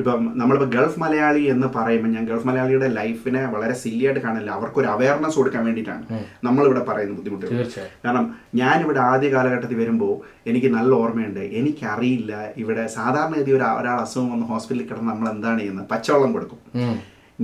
ഇപ്പം 0.00 0.20
നമ്മളിപ്പോൾ 0.40 0.68
ഗൾഫ് 0.74 1.00
മലയാളി 1.02 1.42
എന്ന് 1.52 1.68
പറയുമ്പോൾ 1.76 2.10
ഞാൻ 2.16 2.24
ഗൾഫ് 2.30 2.46
മലയാളിയുടെ 2.48 2.88
ലൈഫിനെ 2.98 3.42
വളരെ 3.54 3.74
സില്ലിയായിട്ട് 3.82 4.22
കാണില്ല 4.26 4.50
അവർക്കൊരു 4.56 4.88
അവയർനെസ് 4.94 5.36
കൊടുക്കാൻ 5.40 5.62
വേണ്ടിയിട്ടാണ് 5.68 6.04
നമ്മളിവിടെ 6.46 6.82
പറയുന്ന 6.88 7.16
ബുദ്ധിമുട്ടുകൾ 7.18 7.52
തീർച്ചയായും. 7.56 7.92
കാരണം 8.04 8.26
ഞാനിവിടെ 8.62 9.00
ആദ്യ 9.10 9.28
കാലഘട്ടത്തിൽ 9.34 9.78
വരുമ്പോൾ 9.82 10.14
എനിക്ക് 10.50 10.70
നല്ല 10.76 10.92
ഓർമ്മയുണ്ട്. 11.02 11.42
എനിക്കറിയില്ല 11.60 12.32
ഇവിടെ 12.64 12.86
സാധാരണ 12.96 13.34
ഗതി 13.40 13.54
ഒരു 13.58 13.66
ഒരാൾ 13.80 14.00
അസുഖം 14.06 14.28
വന്ന് 14.32 14.46
ഹോസ്പിറ്റലിൽ 14.52 14.88
കിടന്ന് 14.88 15.10
നമ്മൾ 15.12 15.28
എന്താണ് 15.36 15.60
ചെയ്യുന്നത്? 15.60 15.88
പച്ചവെള്ളം 15.94 16.32
കൊടുക്കും. 16.36 16.60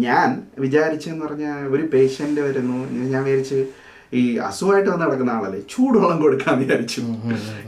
ഞാൻ 0.07 0.29
വിചാരിച്ചെന്ന് 0.59 1.25
പറഞ്ഞാൽ 1.27 1.59
ഒരു 1.75 1.83
പേഷ്യന്റ് 1.95 2.41
വരുന്നു. 2.41 2.79
ഞാൻ 3.15 3.23
വിചാരിച്ച് 3.29 3.59
ഈ 4.13 4.23
അസുഖമായിട്ട് 4.39 4.91
വന്ന് 4.91 5.05
നടക്കുന്ന 5.07 5.31
ആളല്ലേ? 5.31 5.61
ചൂടുവെള്ളം 5.73 6.19
കൊടുക്കാന്ന് 6.21 6.63
വിചാരിച്ചു. 6.65 7.01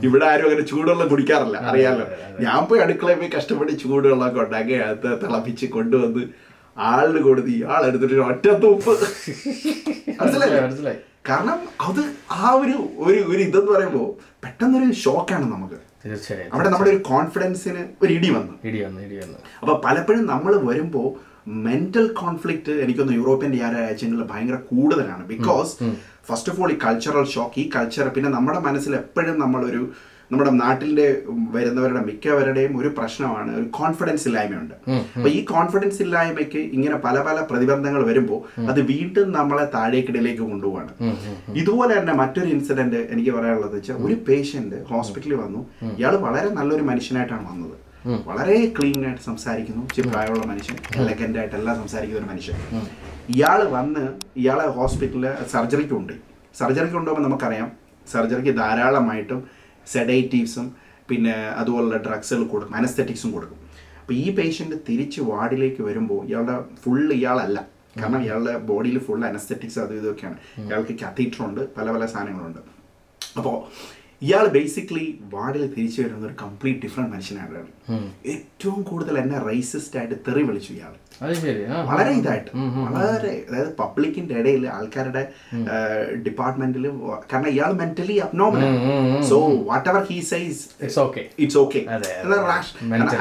ഇവിടെ 0.07 0.25
ആരും 0.25 0.45
അങ്ങനെ 0.45 0.65
ചൂടുവെള്ളം 0.71 1.07
കുടിക്കാറില്ല. 1.07 1.57
അറിയാലോ? 1.57 2.05
ഞാൻ 2.39 2.61
പോയി 2.69 2.81
അടുക്കളയിൽ 2.81 3.19
പോയി 3.19 3.31
കഷ്ടപ്പെട്ട് 3.37 3.73
ചൂടുവെള്ളം 3.79 4.27
ഒക്കെ 4.27 4.41
ഉണ്ടാക്കി 4.45 4.75
അത് 4.89 5.07
തിളപ്പിച്ച് 5.23 5.67
കൊണ്ടുവന്ന് 5.67 6.23
ആളിന് 6.77 7.21
കൊടുത്ത് 7.21 7.53
ആളെടുത്തിട്ട് 7.75 8.23
ഒറ്റ 8.31 8.47
തൂപ്പ്? 8.63 8.93
മനസ്സിലായി 10.21 10.97
കാരണം 11.29 11.59
അത് 11.81 12.01
ആ 12.31 12.49
ഒരു 12.61 12.75
ഒരു 12.97 13.19
ഒരു 13.31 13.41
ഇതെന്ന് 13.47 13.71
പറയുമ്പോൾ 13.71 14.07
പെട്ടെന്നൊരു 14.43 14.93
ഷോക്കാണ് 15.03 15.45
നമുക്ക്. 15.53 15.77
തീർച്ചയായും 16.03 16.51
അവിടെ 16.53 16.69
നമ്മുടെ 16.69 16.91
ഒരു 16.91 17.01
കോൺഫിഡൻസിന് 17.11 17.81
ഒരു 18.03 18.11
ഇടി 18.13 18.29
വന്നു. 18.29 18.53
ഇടി 18.63 18.79
വന്നു 18.85 18.99
ഇടി 19.01 19.17
വന്നു. 19.23 19.37
അപ്പൊ 19.61 19.81
പലപ്പോഴും 19.85 20.25
നമ്മൾ 20.25 20.53
വരുമ്പോൾ 20.69 21.07
മെന്റൽ 21.67 22.13
കോൺഫ്ലിക്റ്റ് 22.21 22.71
എനിക്കൊന്ന് 22.83 23.13
യൂറോപ്യൻ 23.13 23.51
രാജ്യങ്ങളിൽ 23.59 24.23
ഭയങ്കര 24.31 24.57
കൂടുതലാണ്. 24.71 25.27
ബിക്കോസ് 25.27 25.73
ഫസ്റ്റ് 26.27 26.51
ഓഫ് 26.51 26.61
ഓൾ 26.63 26.71
ഈ 26.75 26.77
കൾച്ചറൽ 26.85 27.25
ഷോക്ക് 27.35 27.59
ഈ 27.63 27.65
കൾച്ചർ 27.77 28.07
പിന്നെ 28.17 28.31
നമ്മുടെ 28.35 28.61
മനസ്സിൽ 28.67 28.93
എപ്പോഴും 29.01 29.35
നമ്മളൊരു 29.45 29.83
നമ്മുടെ 30.31 30.51
നാട്ടിലെ 30.61 31.05
വരുന്നവരുടെ 31.53 31.99
മിക്കവരുടെയും 32.07 32.73
ഒരു 32.79 32.89
പ്രശ്നമാണ് 32.97 33.51
ഒരു 33.59 33.67
കോൺഫിഡൻസ് 33.77 34.25
ഇല്ലായ്മയുണ്ട്. 34.29 34.73
അപ്പൊ 35.17 35.29
ഈ 35.37 35.39
കോൺഫിഡൻസ് 35.51 35.99
ഇല്ലായ്മയ്ക്ക് 36.05 36.61
ഇങ്ങനെ 36.77 36.97
പല 37.05 37.21
പല 37.27 37.37
പ്രതിബന്ധങ്ങൾ 37.51 38.01
വരുമ്പോൾ 38.09 38.41
അത് 38.71 38.81
വീണ്ടും 38.91 39.29
നമ്മളെ 39.37 39.65
താഴേക്കിടയിലേക്ക് 39.77 40.43
കൊണ്ടുപോവാണ്. 40.51 40.91
ഇതുപോലെ 41.61 41.93
തന്നെ 41.99 42.15
മറ്റൊരു 42.21 42.49
ഇൻസിഡന്റ് 42.55 43.01
എനിക്ക് 43.13 43.33
പറയാനുള്ളത് 43.37 43.75
വെച്ചാൽ 43.77 44.03
ഒരു 44.07 44.17
പേഷ്യന്റ് 44.29 44.79
ഹോസ്പിറ്റലിൽ 44.93 45.39
വന്നു. 45.45 45.61
ഇയാൾ 45.99 46.15
വളരെ 46.27 46.51
നല്ലൊരു 46.59 46.85
മനുഷ്യനായിട്ടാണ് 46.91 47.45
വന്നത്. 47.51 47.75
വളരെ 48.27 48.73
ക്ലീൻ 48.77 49.05
ആയിട്ട് 49.05 49.21
സംസാരിക്കുന്നു. 49.21 49.81
ഇച്ചിരി 49.83 50.07
പ്രായമുള്ള 50.07 50.45
മനുഷ്യൻ. 50.45 50.77
എലഗന്റ് 50.95 51.39
ആയിട്ട് 51.39 51.55
എല്ലാം 51.55 51.75
സംസാരിക്കുന്ന 51.75 52.21
ഒരു 52.23 52.29
മനുഷ്യൻ. 52.31 52.55
ഇയാൾ 53.35 53.63
വന്ന് 53.77 54.03
ഇയാളെ 54.37 54.67
ഹോസ്പിറ്റലിൽ 54.67 55.45
സർജറിക്ക് 55.53 55.93
ഉണ്ട്. 55.93 56.13
സർജറിക്ക് 56.59 56.95
ഉണ്ടാകുമ്പോൾ 56.95 57.29
നമുക്കറിയാം. 57.29 57.71
സർജറിക്ക് 58.11 58.53
ധാരാളമായിട്ടും 58.59 59.39
സെഡേറ്റീവ്സും 59.87 60.75
പിന്നെ 61.09 61.33
അതുപോലുള്ള 61.33 61.97
ഡ്രഗ്സുകൾ 61.97 62.43
കൊടുക്കും. 62.43 62.75
അനസ്തെറ്റിക്സും 62.75 63.31
കൊടുക്കും. 63.31 63.59
അപ്പോൾ 64.01 64.13
ഈ 64.13 64.35
പേഷ്യന്റ് 64.35 64.75
തിരിച്ച് 64.89 65.21
വാർഡിലേക്ക് 65.21 65.81
വരുമ്പോൾ 65.81 66.21
ഇയാളുടെ 66.27 66.55
ഫുൾ 66.83 67.13
ഇയാളല്ല. 67.13 67.67
കാരണം 67.99 68.21
ഇയാളുടെ 68.21 68.57
ബോഡിയിൽ 68.57 68.99
ഫുൾ 68.99 69.25
അനസ്തെറ്റിക്സ് 69.25 69.79
അത് 69.79 69.93
ഇതൊക്കെയാണ് 69.99 70.37
ഇയാൾക്ക് 70.65 71.43
ഉണ്ട് 71.43 71.61
പല 71.77 71.91
പല 71.91 72.05
സാധനങ്ങളുണ്ട്. 72.05 72.59
അപ്പോൾ 73.37 73.55
ഇയാൾ 74.21 74.45
ബേസിക്കലി 74.47 75.03
വാർഡിൽ 75.33 75.63
തിരിച്ചു 75.73 75.99
വരുന്ന 76.01 76.25
ഒരു 76.25 76.35
കംപ്ലീറ്റ് 76.41 76.79
ഡിഫറെന്റ് 76.79 77.11
മനുഷ്യനാണ് 77.13 77.59
ഏറ്റവും 78.25 78.79
കൂടുതൽ 78.83 79.15
എന്നെ 79.19 79.39
റൈസിസ്റ്റ് 79.47 79.97
ആയിട്ട് 79.99 80.15
തെറി 80.27 80.43
വിളിച്ചു 80.43 80.71
ഇയാൾ. 80.73 80.93
വളരെ 81.89 82.11
ഇതായിട്ട്. 82.11 82.49
വളരെ 82.87 83.31
അതായത് 83.47 83.71
പബ്ലിക്കിന്റെ 83.79 84.35
ഇടയിൽ 84.39 84.63
ആൾക്കാരുടെ 84.69 85.23
ഡിപ്പാർട്ട്മെന്റിൽ 86.25 86.85
കാരണം 87.31 87.49
ഇയാൾ 87.49 87.71
mentally 87.73 88.17
abnormal 88.17 88.65
so 89.29 89.37
whatever 89.89 90.03
he 90.09 90.19
says 90.31 90.61
it's 91.39 91.57
okay 91.57 91.81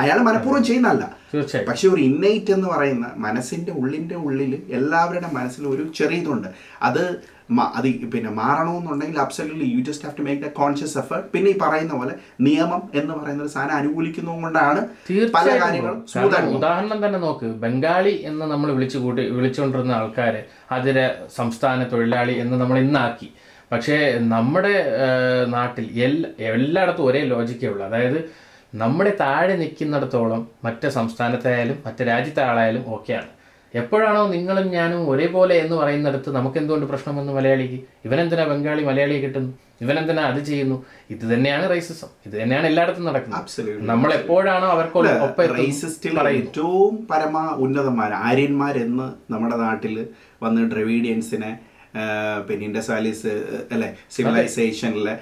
അയാൾ 0.01 0.21
മനഃപൂർവം 0.23 0.65
ചെയ്യുന്നല്ല 0.65 1.05
തീർച്ചയായും. 1.37 1.69
പക്ഷെ 1.71 1.87
ഒരു 1.95 2.03
ഇന്നേറ്റ് 2.09 2.53
എന്ന് 2.57 2.69
പറയുന്ന 2.75 3.07
മനസ്സിന്റെ 3.29 3.73
ഉള്ളിന്റെ 3.81 4.19
ഉള്ളിൽ 4.27 4.53
എല്ലാവരുടെ 4.79 5.31
മനസ്സിൽ 5.39 5.65
ഒരു 5.77 5.87
ചെറിയതുണ്ട് 6.01 6.51
അത് 6.89 7.03
അത് 7.79 7.87
പിന്നെ 8.13 8.31
മാറണമെന്നുണ്ടെങ്കിൽ 8.39 9.19
absolutely 9.25 9.67
you 9.75 9.81
just 9.89 10.07
have 10.07 10.17
to 10.19 10.25
make 10.29 10.41
the 10.45 10.49
conscious 10.61 10.97
effort 10.99 11.29
പിന്നെ 11.35 11.51
ഈ 11.51 11.57
പറയുന്ന 11.65 11.93
പോലെ 11.99 12.15
നിയമം 12.47 12.83
എന്ന് 13.01 13.13
പറയുന്ന 13.15 13.45
ഒരു 13.45 13.53
സാധനം 13.53 13.77
അനുകൂലിക്കുന്നത് 13.81 14.43
കൊണ്ടാണ് 14.43 14.81
പല 15.37 15.47
കാര്യങ്ങളും 15.61 15.99
ഉദാഹരണം 16.57 16.99
തന്നെ 17.05 17.19
നോക്ക്. 17.27 17.49
ബംഗാളി 17.65 18.15
എന്ന് 18.31 18.47
നമ്മൾ 18.53 18.71
വിളിച്ചു 18.77 18.99
കൂട്ടി 18.99 19.25
വിളിച്ചുകൊണ്ടിരുന്ന 19.37 19.93
ആൾക്കാര് 20.01 20.41
അതിലെ 20.77 21.07
സംസ്ഥാന 21.37 21.87
തൊഴിലാളി 21.93 22.35
എന്ന് 22.45 22.59
നമ്മൾ 22.63 22.79
ഇന്നാക്കി. 22.79 23.29
പക്ഷേ 23.73 23.99
നമ്മുടെ 24.35 24.75
നാട്ടിൽ 25.55 25.87
എല്ലാ 26.07 26.29
എല്ലായിടത്തും 26.55 27.07
ഒരേ 27.11 27.23
ലോജിക്കേ 27.35 27.69
ഉള്ളൂ. 27.69 27.85
അതായത് 27.87 28.19
നമ്മുടെ 28.73 29.13
താഴെ 29.21 29.55
നിൽക്കുന്നിടത്തോളം 29.57 30.49
മറ്റ് 30.65 30.89
സംസ്ഥാനത്തായാലും 30.89 31.79
മറ്റ് 31.87 32.03
രാജ്യത്തെ 32.09 32.43
ആളായാലും 32.43 32.85
ഓക്കെയാണ്. 32.95 33.31
എപ്പോഴാണോ 33.75 34.23
നിങ്ങളും 34.33 34.67
ഞാനും 34.71 35.01
ഒരേപോലെ 35.11 35.55
എന്ന് 35.63 35.77
പറയുന്നിടത്ത് 35.77 36.31
നമുക്ക് 36.37 36.59
എന്തുകൊണ്ട് 36.59 36.87
പ്രശ്നമെന്ന് 36.87 37.33
മലയാളിക്ക്? 37.33 37.79
ഇവനെന്തിനാ 38.07 38.45
ബംഗാളി 38.45 38.83
മലയാളിയെ 38.89 39.21
കിട്ടുന്നു? 39.25 39.53
ഇവനെന്തിനാ 39.85 40.23
അത് 40.23 40.41
ചെയ്യുന്നു? 40.45 40.77
ഇത് 41.11 41.25
തന്നെയാണ് 41.33 41.71
റൈസിസം 41.71 42.11
ഇത് 42.27 42.43
തന്നെയാണ് 42.43 42.67
എല്ലായിടത്തും 42.67 43.05
നടക്കുന്നത്. 43.05 43.87
നമ്മൾ 43.93 44.13
എപ്പോഴാണോ 44.13 44.69
അവർക്ക് 44.77 45.49
റേസിസ്റ്റിൽ 45.59 46.19
ഏറ്റവും 46.29 47.07
പരമ 47.11 47.39
ഉന്നതന്മാർ 47.67 48.13
ആര്യന്മാരെന്ന് 48.29 49.09
നമ്മുടെ 49.35 49.57
നാട്ടിൽ 49.57 49.97
വന്ന് 50.45 50.63
ഡ്രവീഡിയൻസിനെ 50.75 51.53
പിന്നെ 52.49 52.65
ഇൻഡസ് 52.67 52.91
വാലീസ് 52.91 53.33
അല്ലെ 53.73 53.89
സിവിലൈസേഷനിലെ 54.17 55.15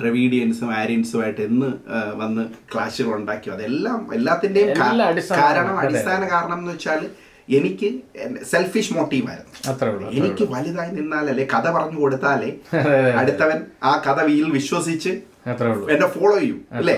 ഡ്രവീഡിയൻസും 0.00 0.70
ആര്യൻസുമായിട്ട് 0.74 1.42
എന്ന് 1.42 1.68
ആ, 1.90 2.00
വന്ന് 2.14 2.42
ക്ലാഷുകൾ 2.72 3.14
ഉണ്ടാക്കി. 3.16 3.48
അതെല്ലാം 3.50 4.00
എല്ലാത്തിന്റെയും 4.14 4.72
കാരണം 4.74 5.78
അടിസ്ഥാന 5.84 6.22
കാരണം 6.28 6.58
എന്ന് 6.58 6.72
വെച്ചാൽ 6.72 7.02
എനിക്ക് 7.48 7.88
സെൽഫിഷ് 8.44 8.92
മോട്ടീവായിരുന്നു 8.92 9.52
അത്രേ 9.70 9.88
ഉള്ളൂ 9.90 10.06
എനിക്ക് 10.18 10.44
വലുതായി 10.52 10.92
നിന്നാലല്ലേ 10.94 11.44
കഥ 11.52 11.66
പറഞ്ഞു 11.74 11.98
കൊടുത്താലേ 12.00 12.50
അടുത്തവൻ 13.20 13.58
ആ 13.84 14.02
കഥ 14.06 14.20
വീൽ 14.26 14.48
വിശ്വസിച്ച് 14.52 15.12
എന്നെ 15.94 16.06
ഫോളോ 16.14 16.32
ചെയ്യും 16.38 16.56
അല്ലേ? 16.78 16.94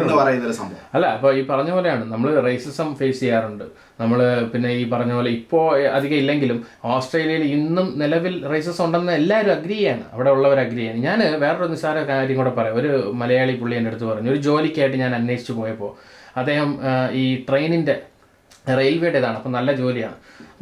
എന്ന് 0.00 0.14
പറയുന്ന 0.20 0.52
സംഭവം. 0.58 0.80
അല്ല 0.94 1.06
അപ്പൊ 1.16 1.28
ഈ 1.38 1.42
പറഞ്ഞ 1.50 1.70
പോലെയാണ് 1.76 2.04
നമ്മൾ 2.12 2.28
റേസിസം 2.46 2.88
ഫേസ് 2.98 3.20
ചെയ്യാറുണ്ട്. 3.20 3.64
നമ്മൾ 4.00 4.20
പിന്നെ 4.52 4.70
ഈ 4.80 4.82
പറഞ്ഞ 4.94 5.12
പോലെ 5.18 5.30
ഇപ്പോൾ 5.38 5.64
അധികം 5.96 6.18
ഇല്ലെങ്കിലും 6.22 6.58
ഓസ്ട്രേലിയയിൽ 6.94 7.44
ഇന്നും 7.56 7.86
നിലവിൽ 8.02 8.34
റേസസ് 8.52 8.82
ഉണ്ടെന്ന് 8.86 9.14
എല്ലാവരും 9.20 9.52
അഗ്രി 9.56 9.76
ചെയ്യാണ്. 9.80 10.04
അവിടെ 10.12 10.30
ഉള്ളവർ 10.36 10.60
അഗ്രി 10.64 10.80
ചെയ്യാണ്. 10.82 11.00
ഞാൻ 11.08 11.18
വേറൊരു 11.44 11.68
നിസ്സാര 11.74 11.98
കാര്യം 12.12 12.38
കൂടെ 12.40 12.54
പറയാം. 12.60 12.76
ഒരു 12.82 12.92
മലയാളി 13.22 13.56
പുള്ളി 13.62 13.76
എന്റെ 13.80 13.92
അടുത്ത് 13.92 14.06
പറഞ്ഞു 14.12 14.30
ഒരു 14.34 14.40
ജോലിക്കായിട്ട് 14.48 14.96
ഞാൻ 15.04 15.14
അന്വേഷിച്ചു 15.20 15.52
പോയപ്പോൾ 15.52 15.92
അദ്ദേഹം 16.40 16.70
ഈ 17.22 17.24
ട്രെയിനിന്റെ 17.48 17.96
റെയിൽവേയുടേതാണ് 18.78 19.36
അപ്പം 19.40 19.52
നല്ല 19.58 19.70
ജോലിയാണ്. 19.72 20.16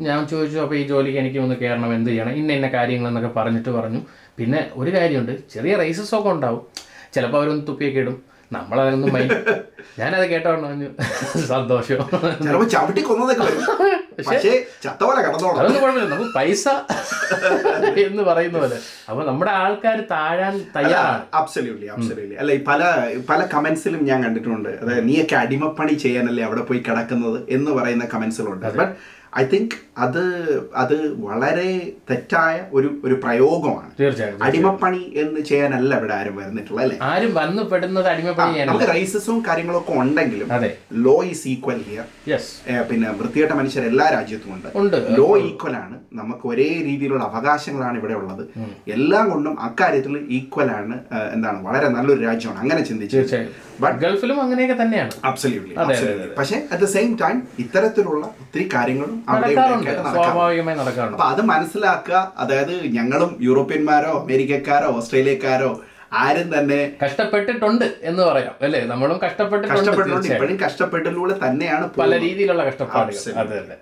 ഞാൻ 0.07 0.21
ചോദിച്ചു 0.33 0.59
അപ്പോൾ 0.65 0.77
ഈ 0.81 0.83
ജോലിക്ക് 0.91 1.19
എനിക്ക് 1.23 1.39
ഒന്ന് 1.45 1.55
കയറണം 1.63 1.95
എന്ത് 1.95 2.11
ചെയ്യണം? 2.11 2.35
ഇന്ന 2.41 2.53
ഇന്ന 2.59 2.69
കാര്യങ്ങൾ 2.69 3.09
എന്നൊക്കെ 3.09 3.31
പറഞ്ഞിട്ട് 3.39 3.71
പറഞ്ഞു. 3.79 4.01
പിന്നെ 4.39 4.61
ഒരു 4.81 4.91
കാര്യമുണ്ട് 4.97 5.33
ചെറിയ 5.55 5.73
റേസസ് 5.77 6.15
ഒക്കെ 6.19 6.31
ഉണ്ടാവും. 6.37 6.63
ചിലപ്പോൾ 7.15 7.39
അവരൊന്ന് 7.41 7.65
തുപ്പിയൊക്കെ 7.69 8.03
ഇടും. 8.05 8.17
നമ്മളതൊന്നും 8.53 9.11
മൈൻഡ് 9.15 9.35
ഞാനത് 9.99 10.27
കേട്ടോണ്ട് 10.31 10.67
പറഞ്ഞു 10.67 10.87
സന്തോഷം. 11.49 11.99
ചിലപ്പോ 12.45 12.67
ചവിട്ടി 12.75 13.03
കൊന്നതൊക്കെ 13.09 13.45
പക്ഷേ 14.29 14.53
ചത്ത 14.85 15.01
കിടന്നോളാം. 15.25 15.59
അതൊന്നും 15.63 15.81
കുഴപ്പമില്ല. 15.83 16.09
നമുക്ക് 16.15 16.33
പൈസ 16.37 16.65
എന്ന് 18.07 18.23
പറയുന്ന 18.29 18.57
പോലെ. 18.63 18.79
അപ്പൊ 19.11 19.21
നമ്മുടെ 19.29 19.53
ആൾക്കാർ 19.63 19.99
താഴാൻ 20.15 20.55
തയ്യാറാണ്. 20.77 21.23
അബ്സല്യൂട്ട്ലി 21.41 21.89
അബ്സല്യൂട്ട്ലി 21.97 22.39
അല്ല 22.43 22.53
ഈ 22.59 22.61
പല 22.71 22.83
പല 23.31 23.41
കമന്റ്സിലും 23.55 24.03
ഞാൻ 24.11 24.19
കണ്ടിട്ടുണ്ട്. 24.27 24.71
അതായത് 24.83 25.05
നീയൊക്കെ 25.09 25.37
അടിമപ്പണി 25.43 25.95
ചെയ്യാനല്ലേ 26.05 26.45
അവിടെ 26.49 26.65
പോയി 26.71 26.83
കിടക്കുന്നത് 26.89 27.39
എന്ന് 27.59 27.71
പറയുന്ന 27.79 28.07
കമന്റ്സിലുണ്ട് 28.15 28.67
ബട്ട് 28.81 28.95
ഐ 29.41 29.45
തിങ്ക് 29.53 29.77
അത് 30.05 30.25
അത് 30.83 30.95
വളരെ 31.27 31.71
തെറ്റായ 32.11 32.57
ഒരു 32.73 32.89
ഒരു 33.05 33.15
പ്രയോഗമാണ്. 33.23 33.91
തീർച്ചയായും 34.01 34.43
അടിമപ്പണി 34.47 35.03
എന്ന് 35.23 35.41
ചെയ്യാനല്ല 35.41 35.99
ഇവിടെ 36.01 36.15
ആരും 36.15 36.37
വരുന്നിട്ടുള്ള 36.37 36.81
അല്ലേ? 36.85 36.99
ആരും 37.11 37.35
വന്നു 37.35 37.63
പെടുന്നത് 37.73 38.09
അടിമപ്പണി 38.13 38.53
ചെയ്യാനല്ല. 38.53 38.73
നമുക്ക് 38.73 38.91
റൈസസും 38.95 39.39
കാര്യങ്ങളൊക്കെ 39.49 39.93
ഉണ്ടെങ്കിലും 40.03 40.49
ലോ 41.07 41.17
ഈസ് 41.31 41.45
ഈക്വൽ 41.49 41.81
ഹിയർ 41.89 42.07
പിന്നെ 42.91 43.11
വൃത്തികെട്ട 43.21 43.53
മനുഷ്യർ 43.61 43.85
എല്ലാ 43.91 44.09
രാജ്യത്തും 44.17 44.53
ഉണ്ട്. 44.55 44.99
ലോ 45.19 45.29
ഈക്വൽ 45.49 45.77
ആണ്. 45.85 45.99
നമുക്ക് 46.21 46.47
ഒരേ 46.53 46.69
രീതിയിലുള്ള 46.89 47.25
അവകാശങ്ങളാണ് 47.31 47.99
ഇവിടെ 47.99 48.15
ഉള്ളത്. 48.21 48.45
എല്ലാം 48.97 49.25
കൊണ്ടും 49.31 49.57
അക്കാര്യത്തിൽ 49.69 50.17
ഈക്വൽ 50.39 50.71
ആണ്. 50.81 50.99
എന്താണ്? 51.35 51.59
വളരെ 51.69 51.89
നല്ലൊരു 51.97 52.23
രാജ്യമാണ്. 52.29 52.61
അങ്ങനെ 52.65 52.85
ചിന്തിച്ചു 52.91 53.41
ബട്ട് 53.83 53.99
ഗൾഫിലും 54.05 54.39
അങ്ങനെയൊക്കെ 54.43 54.77
തന്നെയാണ്. 54.83 55.13
പക്ഷേ 56.39 56.57
അറ്റ് 56.73 56.83
ദ 56.83 56.89
സെയിം 56.97 57.11
ടൈം 57.25 57.37
ഇത്തരത്തിലുള്ള 57.65 58.25
ഒത്തിരി 58.43 58.69
കാര്യങ്ങളും 58.75 59.18
നടക്കാറുണ്ട്. 59.31 59.91
സ്വാഭാവികമായി 60.15 60.77
നടക്കാറുണ്ട്. 60.79 61.17
അപ്പൊ 61.17 61.29
അത് 61.35 61.43
മനസ്സിലാക്കുക. 61.43 62.33
അതായത് 62.37 62.87
ഞങ്ങളും 62.87 63.37
യൂറോപ്യന്മാരോ 63.41 64.13
അമേരിക്കക്കാരോ 64.23 64.89
ഓസ്ട്രേലിയക്കാരോ 64.89 65.71
ആരും 66.13 66.59
തന്നെ 66.59 66.93
കഷ്ടപ്പെട്ടിട്ടുണ്ട് 67.05 67.85
എന്ന് 68.03 68.23
പറയാം. 68.23 68.55
അല്ലേ? 68.63 68.81
നമ്മളും 68.81 69.21
കഷ്ടപ്പെട്ടിട്ടുണ്ട് 69.25 70.29
ഇപ്പോഴും 70.33 70.57
കഷ്ടപ്പെട്ടിലൂടെ 70.67 71.35
തന്നെയാണ് 71.47 71.91
പല 72.01 72.21
രീതിയിലുള്ള 72.21 72.65
കഷ്ടപ്പാടുകൾ. 72.65 73.35
അതെ 73.43 73.59
അതെ. 73.59 73.77